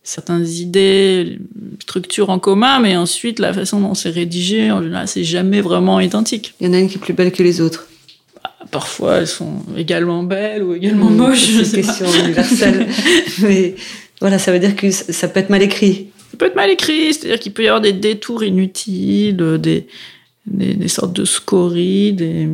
[0.02, 1.38] certaines idées,
[1.80, 6.00] structures en commun, mais ensuite la façon dont c'est rédigé, en général, c'est jamais vraiment
[6.00, 6.54] identique.
[6.60, 7.88] Il y en a une qui est plus belle que les autres.
[8.70, 11.62] Parfois, elles sont également belles ou également moches.
[11.62, 12.88] C'est une question universelle.
[13.42, 13.74] mais
[14.20, 16.08] voilà, ça veut dire que ça peut être mal écrit.
[16.32, 19.86] Ça peut être mal écrit, c'est-à-dire qu'il peut y avoir des détours inutiles, des,
[20.46, 22.48] des, des sortes de scories, des,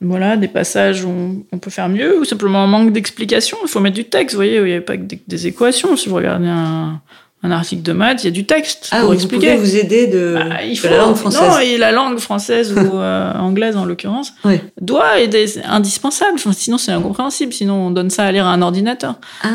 [0.00, 3.56] voilà, des passages où on peut faire mieux, ou simplement un manque d'explication.
[3.62, 5.96] Il faut mettre du texte, vous voyez, il n'y a pas que des, équations.
[5.96, 7.00] Si vous regardez un,
[7.46, 9.54] un article de maths, il y a du texte ah, pour vous expliquer.
[9.54, 11.40] Pouvez vous aider de, bah, il faut, la langue française.
[11.40, 14.60] Non, et la langue française ou euh, anglaise en l'occurrence oui.
[14.80, 16.32] doit être indispensable.
[16.34, 17.52] Enfin, sinon, c'est incompréhensible.
[17.52, 19.16] Sinon, on donne ça à lire à un ordinateur.
[19.42, 19.48] Ah.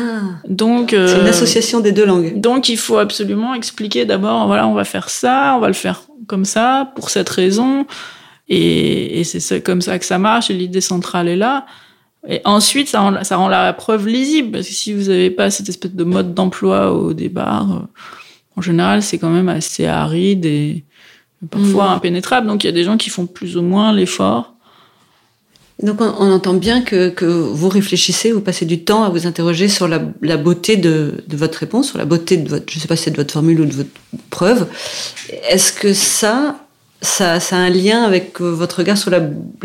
[0.48, 2.40] Donc, euh, c'est une association des deux langues.
[2.40, 4.46] Donc, il faut absolument expliquer d'abord.
[4.46, 7.86] Voilà, on va faire ça, on va le faire comme ça pour cette raison.
[8.48, 11.66] Et, et c'est comme ça que ça marche, et l'idée centrale est là.
[12.28, 15.50] Et ensuite, ça rend, ça rend la preuve lisible, parce que si vous n'avez pas
[15.50, 17.80] cette espèce de mode d'emploi au départ, euh,
[18.56, 20.84] en général, c'est quand même assez aride et
[21.50, 21.94] parfois mmh.
[21.94, 22.46] impénétrable.
[22.46, 24.54] Donc il y a des gens qui font plus ou moins l'effort.
[25.82, 29.26] Donc on, on, entend bien que, que, vous réfléchissez, vous passez du temps à vous
[29.26, 32.76] interroger sur la, la beauté de, de, votre réponse, sur la beauté de votre, je
[32.76, 33.90] ne sais pas si c'est de votre formule ou de votre
[34.30, 34.68] preuve.
[35.48, 36.66] Est-ce que ça,
[37.02, 39.20] ça, a un lien avec votre regard sur la,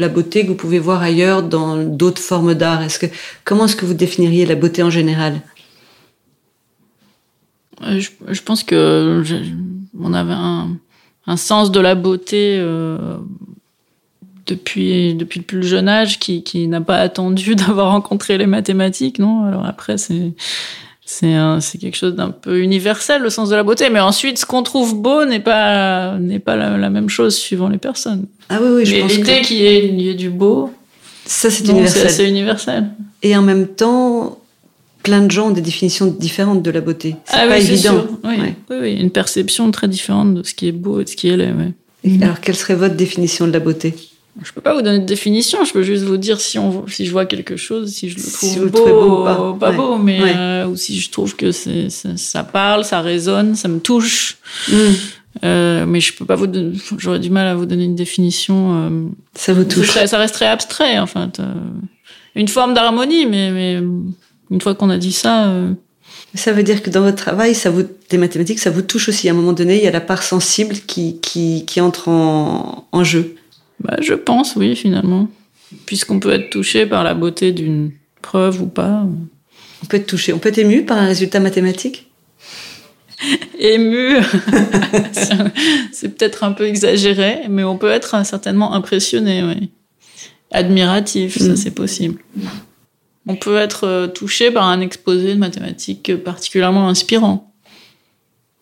[0.09, 2.81] beauté que vous pouvez voir ailleurs dans d'autres formes d'art.
[2.81, 3.05] Est-ce que
[3.45, 5.41] comment est-ce que vous définiriez la beauté en général?
[7.83, 9.23] Euh, je, pense que
[9.99, 10.77] on avait un,
[11.27, 13.17] un, sens de la beauté euh,
[14.47, 19.19] depuis depuis le plus jeune âge qui, qui n'a pas attendu d'avoir rencontré les mathématiques,
[19.19, 19.45] non?
[19.45, 20.33] Alors après c'est
[21.09, 24.61] c'est quelque chose d'un peu universel le sens de la beauté mais ensuite ce qu'on
[24.61, 28.69] trouve beau n'est pas n'est pas la, la, même chose suivant les personnes ah oui
[28.75, 29.47] oui je mais pense l'idée que...
[29.47, 30.69] qu'il y y ait du beau
[31.25, 32.89] ça c'est universel c'est universel
[33.23, 34.37] et en même temps
[35.01, 37.93] plein de gens ont des définitions différentes de la beauté c'est ah pas oui, évident
[37.93, 38.07] sûr.
[38.25, 38.35] Oui.
[38.37, 38.55] Ouais.
[38.69, 41.29] oui oui une perception très différente de ce qui est beau et de ce qui
[41.29, 42.21] est laid ouais.
[42.21, 43.95] alors quelle serait votre définition de la beauté?
[44.43, 47.05] Je peux pas vous donner de définition, je peux juste vous dire si, on, si
[47.05, 49.75] je vois quelque chose, si je le trouve si beau, beau ou pas, pas ouais.
[49.75, 50.33] beau, mais ouais.
[50.35, 54.37] euh, ou si je trouve que c'est, ça, ça parle, ça résonne, ça me touche.
[54.69, 54.75] Mm.
[55.43, 58.75] Euh, mais je peux pas vous donner, j'aurais du mal à vous donner une définition.
[58.75, 58.89] Euh,
[59.35, 59.87] ça vous touche.
[59.91, 61.39] Serait, ça resterait abstrait, en fait.
[61.39, 61.53] Euh,
[62.35, 63.73] une forme d'harmonie, mais, mais
[64.49, 65.47] une fois qu'on a dit ça.
[65.49, 65.71] euh,
[66.33, 69.29] Ça veut dire que dans votre travail, ça vous, des mathématiques, ça vous touche aussi.
[69.29, 72.87] À un moment donné, il y a la part sensible qui, qui, qui entre en,
[72.91, 73.35] en jeu.
[73.79, 75.29] Bah, je pense, oui, finalement.
[75.85, 79.05] Puisqu'on peut être touché par la beauté d'une preuve ou pas.
[79.83, 82.11] On peut être touché, on peut être ému par un résultat mathématique?
[83.59, 84.17] Ému,
[85.91, 89.71] c'est peut-être un peu exagéré, mais on peut être certainement impressionné, oui.
[90.51, 91.39] Admiratif, mm.
[91.39, 92.21] ça c'est possible.
[93.27, 97.53] On peut être euh, touché par un exposé de mathématiques particulièrement inspirant.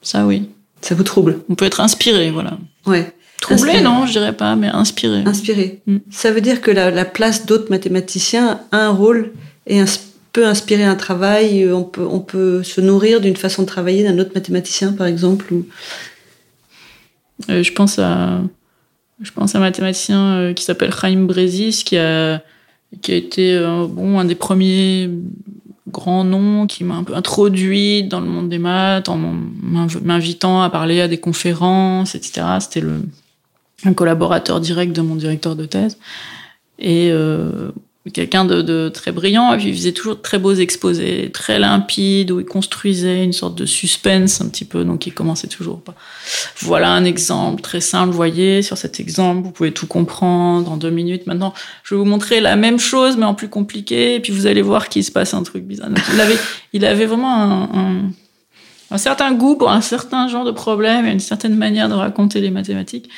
[0.01, 0.49] Ça, oui.
[0.81, 1.41] Ça vous trouble?
[1.49, 2.57] On peut être inspiré, voilà.
[2.85, 3.13] Ouais.
[3.41, 3.83] Troublé, inspiré.
[3.83, 5.23] non, je dirais pas, mais inspiré.
[5.25, 5.81] Inspiré.
[5.85, 5.97] Mm.
[6.09, 9.33] Ça veut dire que la, la place d'autres mathématiciens a un rôle
[9.67, 9.85] et ins
[10.35, 11.71] peut inspirer un travail.
[11.71, 15.51] On peut, on peut se nourrir d'une façon de travailler d'un autre mathématicien, par exemple.
[15.53, 15.65] Ou...
[17.49, 18.41] Euh, je pense à,
[19.21, 22.43] je pense à un mathématicien euh, qui s'appelle Chaim Brezis, qui a,
[23.01, 25.09] qui a été euh, bon un des premiers
[25.87, 30.69] grands noms qui m'a un peu introduit dans le monde des maths en m'invitant à
[30.69, 32.45] parler à des conférences, etc.
[32.59, 33.03] C'était le
[33.83, 35.97] un collaborateur direct de mon directeur de thèse
[36.79, 37.71] et euh,
[38.13, 39.53] quelqu'un de, très brillant.
[39.53, 43.33] Et puis il faisait toujours de très beaux exposés très limpides où il construisait une
[43.33, 44.83] sorte de suspense un petit peu.
[44.83, 45.95] Donc il commençait toujours pas
[46.59, 48.11] voilà un exemple très simple.
[48.11, 51.25] Vous voyez sur cet exemple vous pouvez tout comprendre en deux minutes.
[51.27, 51.53] Maintenant
[51.83, 54.15] je vais vous montrer la même chose mais en plus compliqué.
[54.15, 55.89] Et puis vous allez voir qu'il se passe un truc bizarre
[56.73, 58.11] il avait vraiment un, un,
[58.91, 62.41] un certain goût pour un certain genre de problème et une certaine manière de raconter
[62.41, 63.09] les mathématiques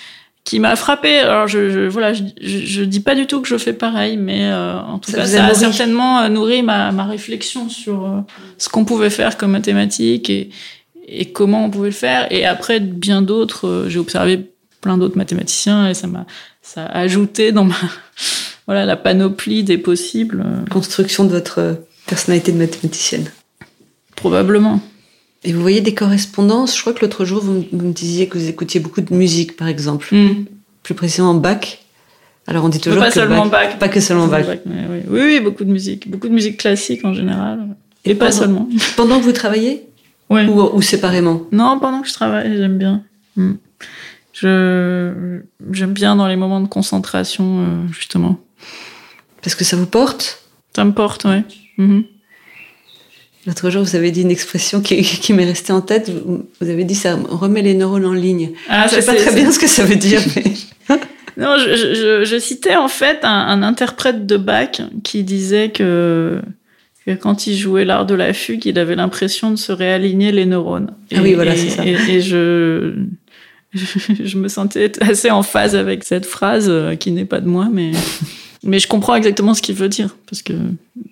[0.47, 1.19] qui m'a frappé.
[1.19, 4.15] Alors je, je voilà, je, je, je, dis pas du tout que je fais pareil,
[4.15, 5.59] mais euh, en tout Ça cas, ça a nourri.
[5.59, 8.19] certainement euh, nourri ma, ma réflexion sur euh,
[8.57, 10.49] ce qu'on pouvait faire comme mathématiques et,
[11.05, 12.31] et comment on pouvait le faire.
[12.31, 16.25] Et après, bien d'autres, euh, j'ai observé plein d'autres mathématiciens et ça m'a
[16.61, 17.75] ça a ajouté dans ma
[18.67, 20.45] voilà la panoplie des possibles.
[20.71, 23.29] Construction de votre personnalité de mathématicienne.
[24.15, 24.79] Probablement.
[25.47, 26.75] Et vous voyez des correspondances.
[26.75, 29.55] Je crois que l'autre jour, vous, vous, me disiez que vous écoutiez beaucoup de musique,
[29.55, 30.13] par exemple.
[30.13, 30.45] Mm.
[30.83, 31.79] Plus précisément Bach.
[32.47, 34.45] Alors on dit toujours pas que seulement Bach, Bach, pas que seulement Bach.
[34.45, 34.99] Bach mais oui.
[35.09, 38.37] oui, oui, beaucoup de musique, beaucoup de musique classique en général, et, et pas pendant,
[38.37, 38.69] seulement.
[38.97, 39.85] Pendant que vous travaillez
[40.29, 40.45] Oui.
[40.47, 43.03] ou, ou, séparément Non, pendant que je travaille, j'aime bien.
[43.37, 43.53] Mm.
[44.33, 45.41] Je
[45.71, 48.37] j'aime bien dans les moments de concentration, euh, justement.
[49.41, 50.43] Parce que ça vous porte?
[50.75, 51.43] Ça me porte, oui.
[51.77, 52.03] Mm -hmm.
[53.47, 56.11] L'autre jour, vous avez dit une expression qui, qui m'est restée en tête.
[56.11, 58.51] Vous avez dit ça remet les neurones en ligne.
[58.67, 60.21] Ah, je sais pas très bien ce que ça veut dire.
[60.35, 60.97] Mais...
[61.37, 66.41] non, je, je, je, citais en fait un, un, interprète de Bach qui disait que,
[67.05, 70.45] que quand il jouait l'art de la fugue, il avait l'impression de se réaligner les
[70.45, 70.91] neurones.
[71.15, 71.85] ah oui, voilà, c'est ça.
[71.85, 72.95] Et, et je,
[73.73, 77.69] je me sentais assez en phase avec cette phrase euh, qui n'est pas de moi,
[77.71, 77.91] mais.
[78.63, 80.53] Mais je comprends exactement ce qu'il veut dire, parce que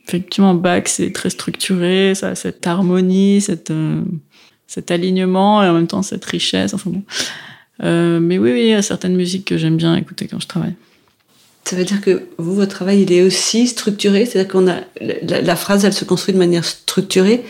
[0.08, 4.02] effectivement, Bach, c'est très structuré, ça a cette harmonie, cette, euh,
[4.68, 6.74] cet alignement, et en même temps cette richesse.
[6.74, 7.04] Enfin bon.
[7.84, 10.48] Euh, mais oui, oui, il y a certaines musiques que j'aime bien écouter quand je
[10.48, 10.74] travaille.
[11.66, 15.56] Ça veut dire que vous, votre travail, il est aussi structuré, c'est-à-dire qu'on a la,
[15.56, 17.44] phrase, elle se construit de manière structurée.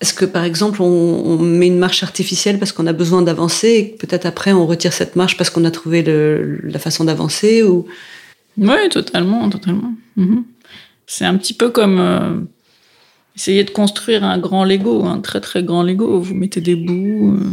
[0.00, 3.84] Est-ce que par exemple on, met une marche artificielle parce qu'on a besoin d'avancer et
[3.84, 7.86] peut-être après on retire cette marche parce qu'on a trouvé la façon d'avancer ou
[8.58, 9.94] oui, totalement, totalement.
[10.16, 10.44] Mhm.
[11.06, 12.40] C'est un petit peu comme euh,
[13.36, 16.20] essayer de construire un grand Lego, un très très grand Lego.
[16.20, 17.50] Vous mettez des bouts, euh,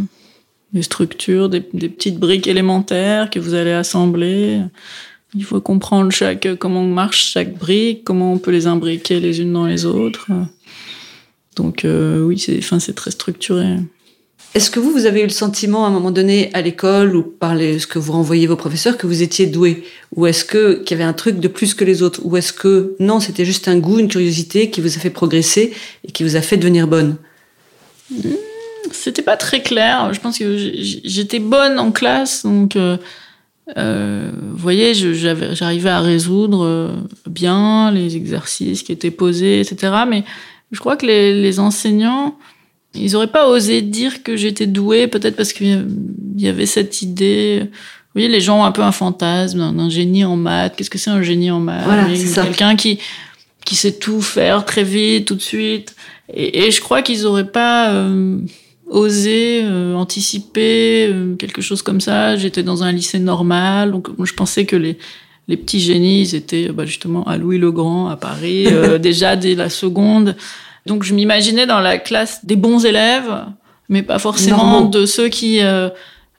[0.73, 4.61] des structures, des, des, petites briques élémentaires que vous allez assembler.
[5.33, 9.53] Il faut comprendre chaque comment marche chaque brique, comment on peut les imbriquer les unes
[9.53, 10.29] dans les autres.
[11.55, 13.77] Donc euh, oui, c'est enfin c'est très structuré.
[14.53, 17.23] Est-ce que vous, vous avez eu le sentiment à un moment donné à l'école ou
[17.23, 19.83] par ce que vous renvoyez vos professeurs que vous étiez doué?
[20.15, 22.19] Ou est-ce que qu'il y avait un truc de plus que les autres?
[22.25, 25.73] Ou est-ce que non, c'était juste un goût, une curiosité qui vous a fait progresser
[26.05, 27.15] et qui vous a fait devenir bonne?
[28.11, 28.17] Mmh,
[28.91, 30.13] C'était pas très clair.
[30.13, 32.97] Je pense que j'étais bonne en classe, donc euh,
[33.77, 36.89] euh, vous voyez, j'arrivais à résoudre euh,
[37.25, 39.93] bien les exercices qui étaient posés, etc.
[40.09, 40.25] Mais
[40.73, 42.35] je crois que les enseignants
[42.93, 45.87] ils auraient pas osé dire que j'étais douée, peut-être parce qu'il
[46.37, 47.61] y avait cette idée.
[47.63, 50.75] Vous voyez, les gens ont un peu un fantasme d'un génie en maths.
[50.75, 51.85] Qu'est-ce que c'est un génie en maths?
[51.85, 52.99] Voilà, Quelqu'un qui
[53.65, 55.95] qui sait tout faire très vite, tout de suite.
[56.33, 58.39] Et, et je crois qu'ils auraient pas euh,
[58.87, 62.35] osé euh, anticiper euh, quelque chose comme ça.
[62.35, 64.97] J'étais dans un lycée normal, donc je pensais que les
[65.47, 68.67] les petits génies, ils étaient bah, justement à Louis le Grand, à Paris,
[69.01, 70.35] déjà dès la seconde.
[70.85, 73.45] Donc je m'imaginais dans la classe des bons élèves,
[73.89, 75.89] mais pas forcément de ceux qui euh,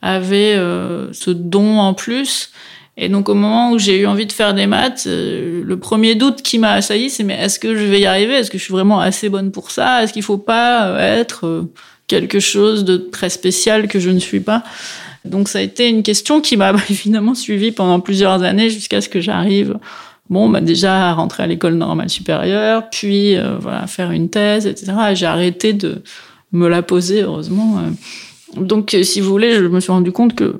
[0.00, 2.50] avaient euh, ce don en plus.
[2.96, 6.14] Et donc au moment où j'ai eu envie de faire des maths, euh, le premier
[6.14, 8.34] doute qui m'a assailli, c'est mais est-ce que je vais y arriver?
[8.34, 10.02] Est-ce que je suis vraiment assez bonne pour ça?
[10.02, 11.66] Est-ce qu'il faut pas être
[12.06, 14.62] quelque chose de très spécial que je ne suis pas?
[15.24, 19.08] Donc ça a été une question qui m'a évidemment suivi pendant plusieurs années jusqu'à ce
[19.08, 19.78] que j'arrive
[20.32, 24.92] bon, bah déjà rentrer à l'école normale supérieure, puis euh, voilà faire une thèse, etc.
[25.14, 26.02] J'ai arrêté de
[26.52, 27.78] me la poser, heureusement.
[27.78, 28.60] Euh.
[28.60, 30.58] Donc, si vous voulez, je me suis rendu compte que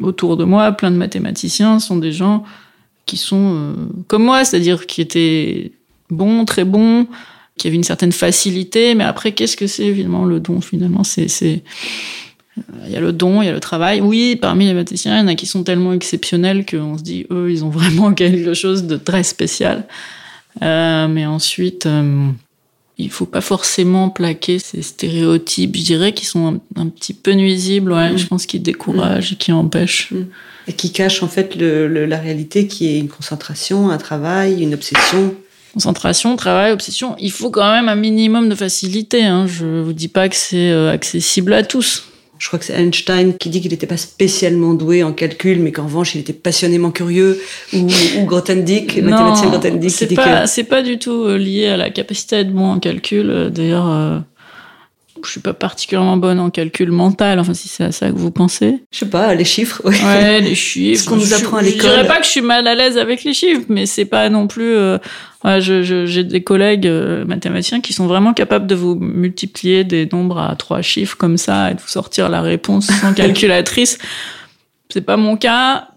[0.00, 2.44] autour de moi, plein de mathématiciens sont des gens
[3.06, 3.72] qui sont euh,
[4.06, 5.72] comme moi, c'est-à-dire qui étaient
[6.10, 7.06] bons, très bons,
[7.56, 8.94] qui avaient une certaine facilité.
[8.94, 11.62] Mais après, qu'est-ce que c'est évidemment le don Finalement, c'est
[12.56, 14.00] il y a le don, il y a le travail.
[14.00, 17.26] Oui, parmi les mathématiciens, il y en a qui sont tellement exceptionnels qu'on se dit,
[17.30, 19.84] eux, ils ont vraiment quelque chose de très spécial.
[20.62, 22.28] Euh, mais ensuite, euh,
[22.98, 27.32] il faut pas forcément plaquer ces stéréotypes, je dirais, qui sont un, un petit peu
[27.32, 28.18] nuisibles, ouais, mmh.
[28.18, 29.34] je pense, qui découragent mmh.
[29.34, 30.10] et qui empêchent.
[30.10, 30.24] Mmh.
[30.68, 34.62] Et qui cachent en fait le, le, la réalité qui est une concentration, un travail,
[34.62, 35.34] une obsession.
[35.72, 37.14] Concentration, travail, obsession.
[37.20, 39.24] Il faut quand même un minimum de facilité.
[39.24, 39.46] Hein.
[39.46, 42.09] Je vous dis pas que c'est euh, accessible à tous
[42.40, 45.72] je crois que c'est Einstein qui dit qu'il n'était pas spécialement doué en calcul, mais
[45.72, 47.38] qu'en revanche, il était passionnément curieux,
[47.74, 47.86] ou,
[48.18, 49.90] ou Grothendieck, le mathématicien Grothendieck.
[49.90, 50.48] C'est pas, que...
[50.48, 53.28] c'est pas du tout euh, lié à la capacité d'être bon en calcul.
[53.28, 54.18] Euh, d'ailleurs, euh,
[55.26, 58.30] je suis pas particulièrement bonne en calcul mental, enfin, si c'est à ça que vous
[58.30, 58.82] pensez.
[58.92, 59.96] Je sais pas, les chiffres, oui.
[60.04, 61.02] Ouais, les chiffres.
[61.02, 61.80] Ce qu'on nous apprend à l'école.
[61.82, 64.28] Je dirais pas que je suis mal à l'aise avec les chiffres, mais c'est pas
[64.28, 64.98] non plus, euh,
[65.42, 69.84] Ouais, je, je, j'ai des collègues euh, mathématiciens qui sont vraiment capables de vous multiplier
[69.84, 73.98] des nombres à trois chiffres comme ça et de vous sortir la réponse sans calculatrice.
[74.90, 75.88] C'est pas mon cas.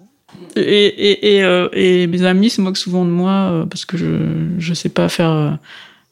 [0.55, 3.97] Et, et, et, euh, et mes amis se moquent souvent de moi euh, parce que
[3.97, 4.07] je
[4.57, 5.57] je sais pas faire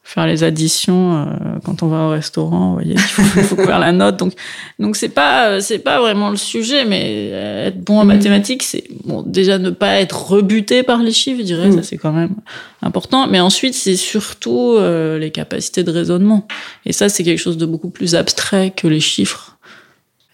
[0.04, 1.24] faire les additions euh,
[1.64, 2.68] quand on va au restaurant.
[2.68, 4.16] Vous voyez, il faut, faut faire la note.
[4.16, 4.34] Donc,
[4.78, 7.28] donc c'est pas, c'est pas vraiment le sujet, mais
[7.66, 11.44] être bon en mathématiques, c'est bon déjà ne pas être rebuté par les chiffres, je
[11.44, 11.76] dirais, mmh.
[11.76, 12.34] ça c'est quand même
[12.82, 13.26] important.
[13.26, 16.46] Mais ensuite, c'est surtout euh, les capacités de raisonnement.
[16.86, 19.58] Et ça, c'est quelque chose de beaucoup plus abstrait que les chiffres.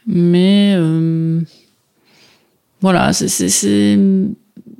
[0.06, 1.40] Mais euh,
[2.80, 3.98] voilà, c'est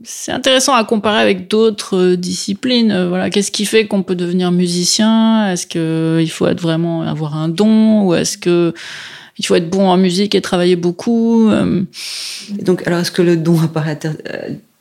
[0.05, 2.93] c'est intéressant à comparer avec d'autres euh, disciplines.
[2.93, 5.51] Euh, voilà, qu'est-ce qui fait qu'on peut devenir musicien?
[5.51, 8.07] Est-ce que il faut être vraiment avoir un don?
[8.07, 8.75] Ou est-ce que
[9.39, 11.51] il faut être bon en musique et travailler beaucoup?
[11.51, 13.99] Et Donc, alors est-ce que le don apparaît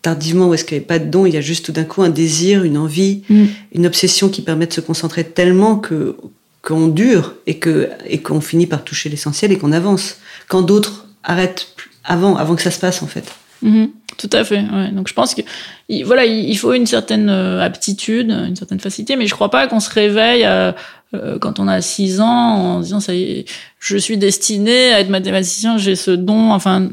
[0.01, 1.83] tardivement ou est-ce qu'il n'y avait pas de don, il y a juste tout d'un
[1.83, 3.45] coup un désir, une envie, mm.
[3.73, 6.15] une obsession qui permet de se concentrer tellement que
[6.61, 10.17] qu'on dure et que et qu'on finit par toucher l'essentiel et qu'on avance.
[10.47, 11.67] Quand d'autres arrêtent
[12.03, 13.25] avant, avant que ça se passe en fait.
[13.63, 13.89] Mm-hmm.
[14.17, 14.61] Tout à fait.
[14.61, 14.89] Ouais.
[14.91, 15.41] Donc je pense que
[16.03, 19.79] voilà, il faut une certaine euh, aptitude, une certaine facilité, mais je crois pas qu'on
[19.79, 20.71] se réveille euh,
[21.13, 23.45] euh, quand on a 6 ans en disant ça y est,
[23.79, 26.51] je suis destiné à être mathématicien, j'ai ce don.
[26.51, 26.89] Enfin,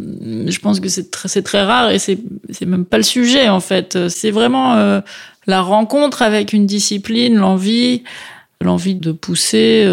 [0.46, 2.18] je pense que c'est très, très rare et c'est
[2.66, 4.08] même pas le sujet en fait.
[4.08, 5.02] C'est vraiment
[5.46, 8.02] la rencontre avec une discipline, l'envie,
[8.60, 9.86] l'envie de pousser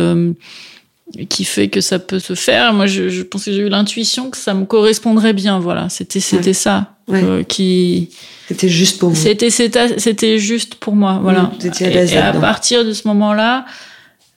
[1.29, 2.73] qui fait que ça peut se faire.
[2.73, 5.59] Moi, je, je pense que j'ai eu l'intuition que ça me correspondrait bien.
[5.59, 8.09] Voilà, c'était c'était ça euh, qui.
[8.47, 9.15] C'était juste pour vous.
[9.15, 11.19] C'était c'était juste pour moi.
[11.21, 11.51] Voilà.
[11.63, 13.65] et, et, à partir de ce moment-là,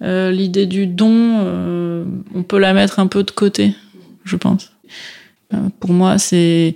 [0.03, 2.05] euh, l'idée du don, euh,
[2.35, 3.75] on peut la mettre un peu de côté,
[4.25, 4.73] je pense.
[5.53, 6.75] Euh, pour moi, c'est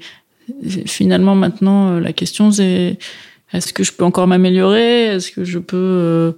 [0.87, 2.99] finalement maintenant la question, c'est
[3.53, 5.07] est-ce que je peux encore m'améliorer?
[5.07, 6.37] Est-ce que je peux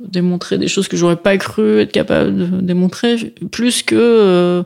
[0.00, 4.62] démontrer des choses que j'aurais pas cru être capable de démontrer, plus que euh,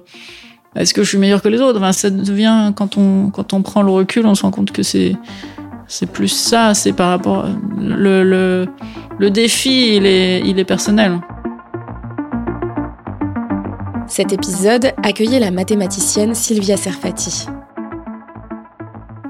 [0.77, 1.81] est-ce que je suis meilleur que les autres?
[1.93, 5.17] Ça devient quand on prend le recul, on se rend compte que c'est
[5.87, 7.47] c'est plus ça, c'est par rapport
[7.79, 8.69] le, le
[9.19, 11.21] le défi, il est il est personnel.
[14.07, 17.47] Cet épisode accueillait la mathématicienne Sylvia Serfati.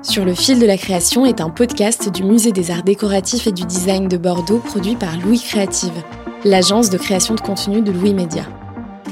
[0.03, 3.53] Sur le fil de la création est un podcast du Musée des Arts Décoratifs et
[3.53, 5.93] du Design de Bordeaux produit par Louis Créative,
[6.43, 8.45] l'agence de création de contenu de Louis Média.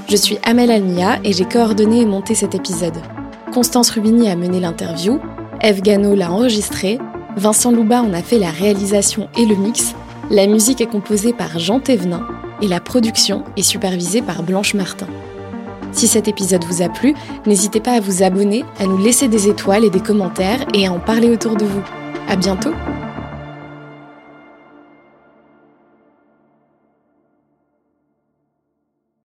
[0.08, 2.96] Je suis Amel Almia et j'ai coordonné et monté cet épisode.
[3.52, 5.20] Constance Rubini a mené l'interview,
[5.60, 6.98] Eve Gano l'a enregistré,
[7.36, 9.94] Vincent Louba en a fait la réalisation et le mix,
[10.30, 12.26] la musique est composée par Jean Thévenin
[12.62, 15.06] et la production est supervisée par Blanche Martin.
[15.92, 17.14] Si cet épisode vous a plu,
[17.46, 20.92] n'hésitez pas à vous abonner, à nous laisser des étoiles et des commentaires et à
[20.92, 21.82] en parler autour de vous.
[22.28, 22.72] À bientôt!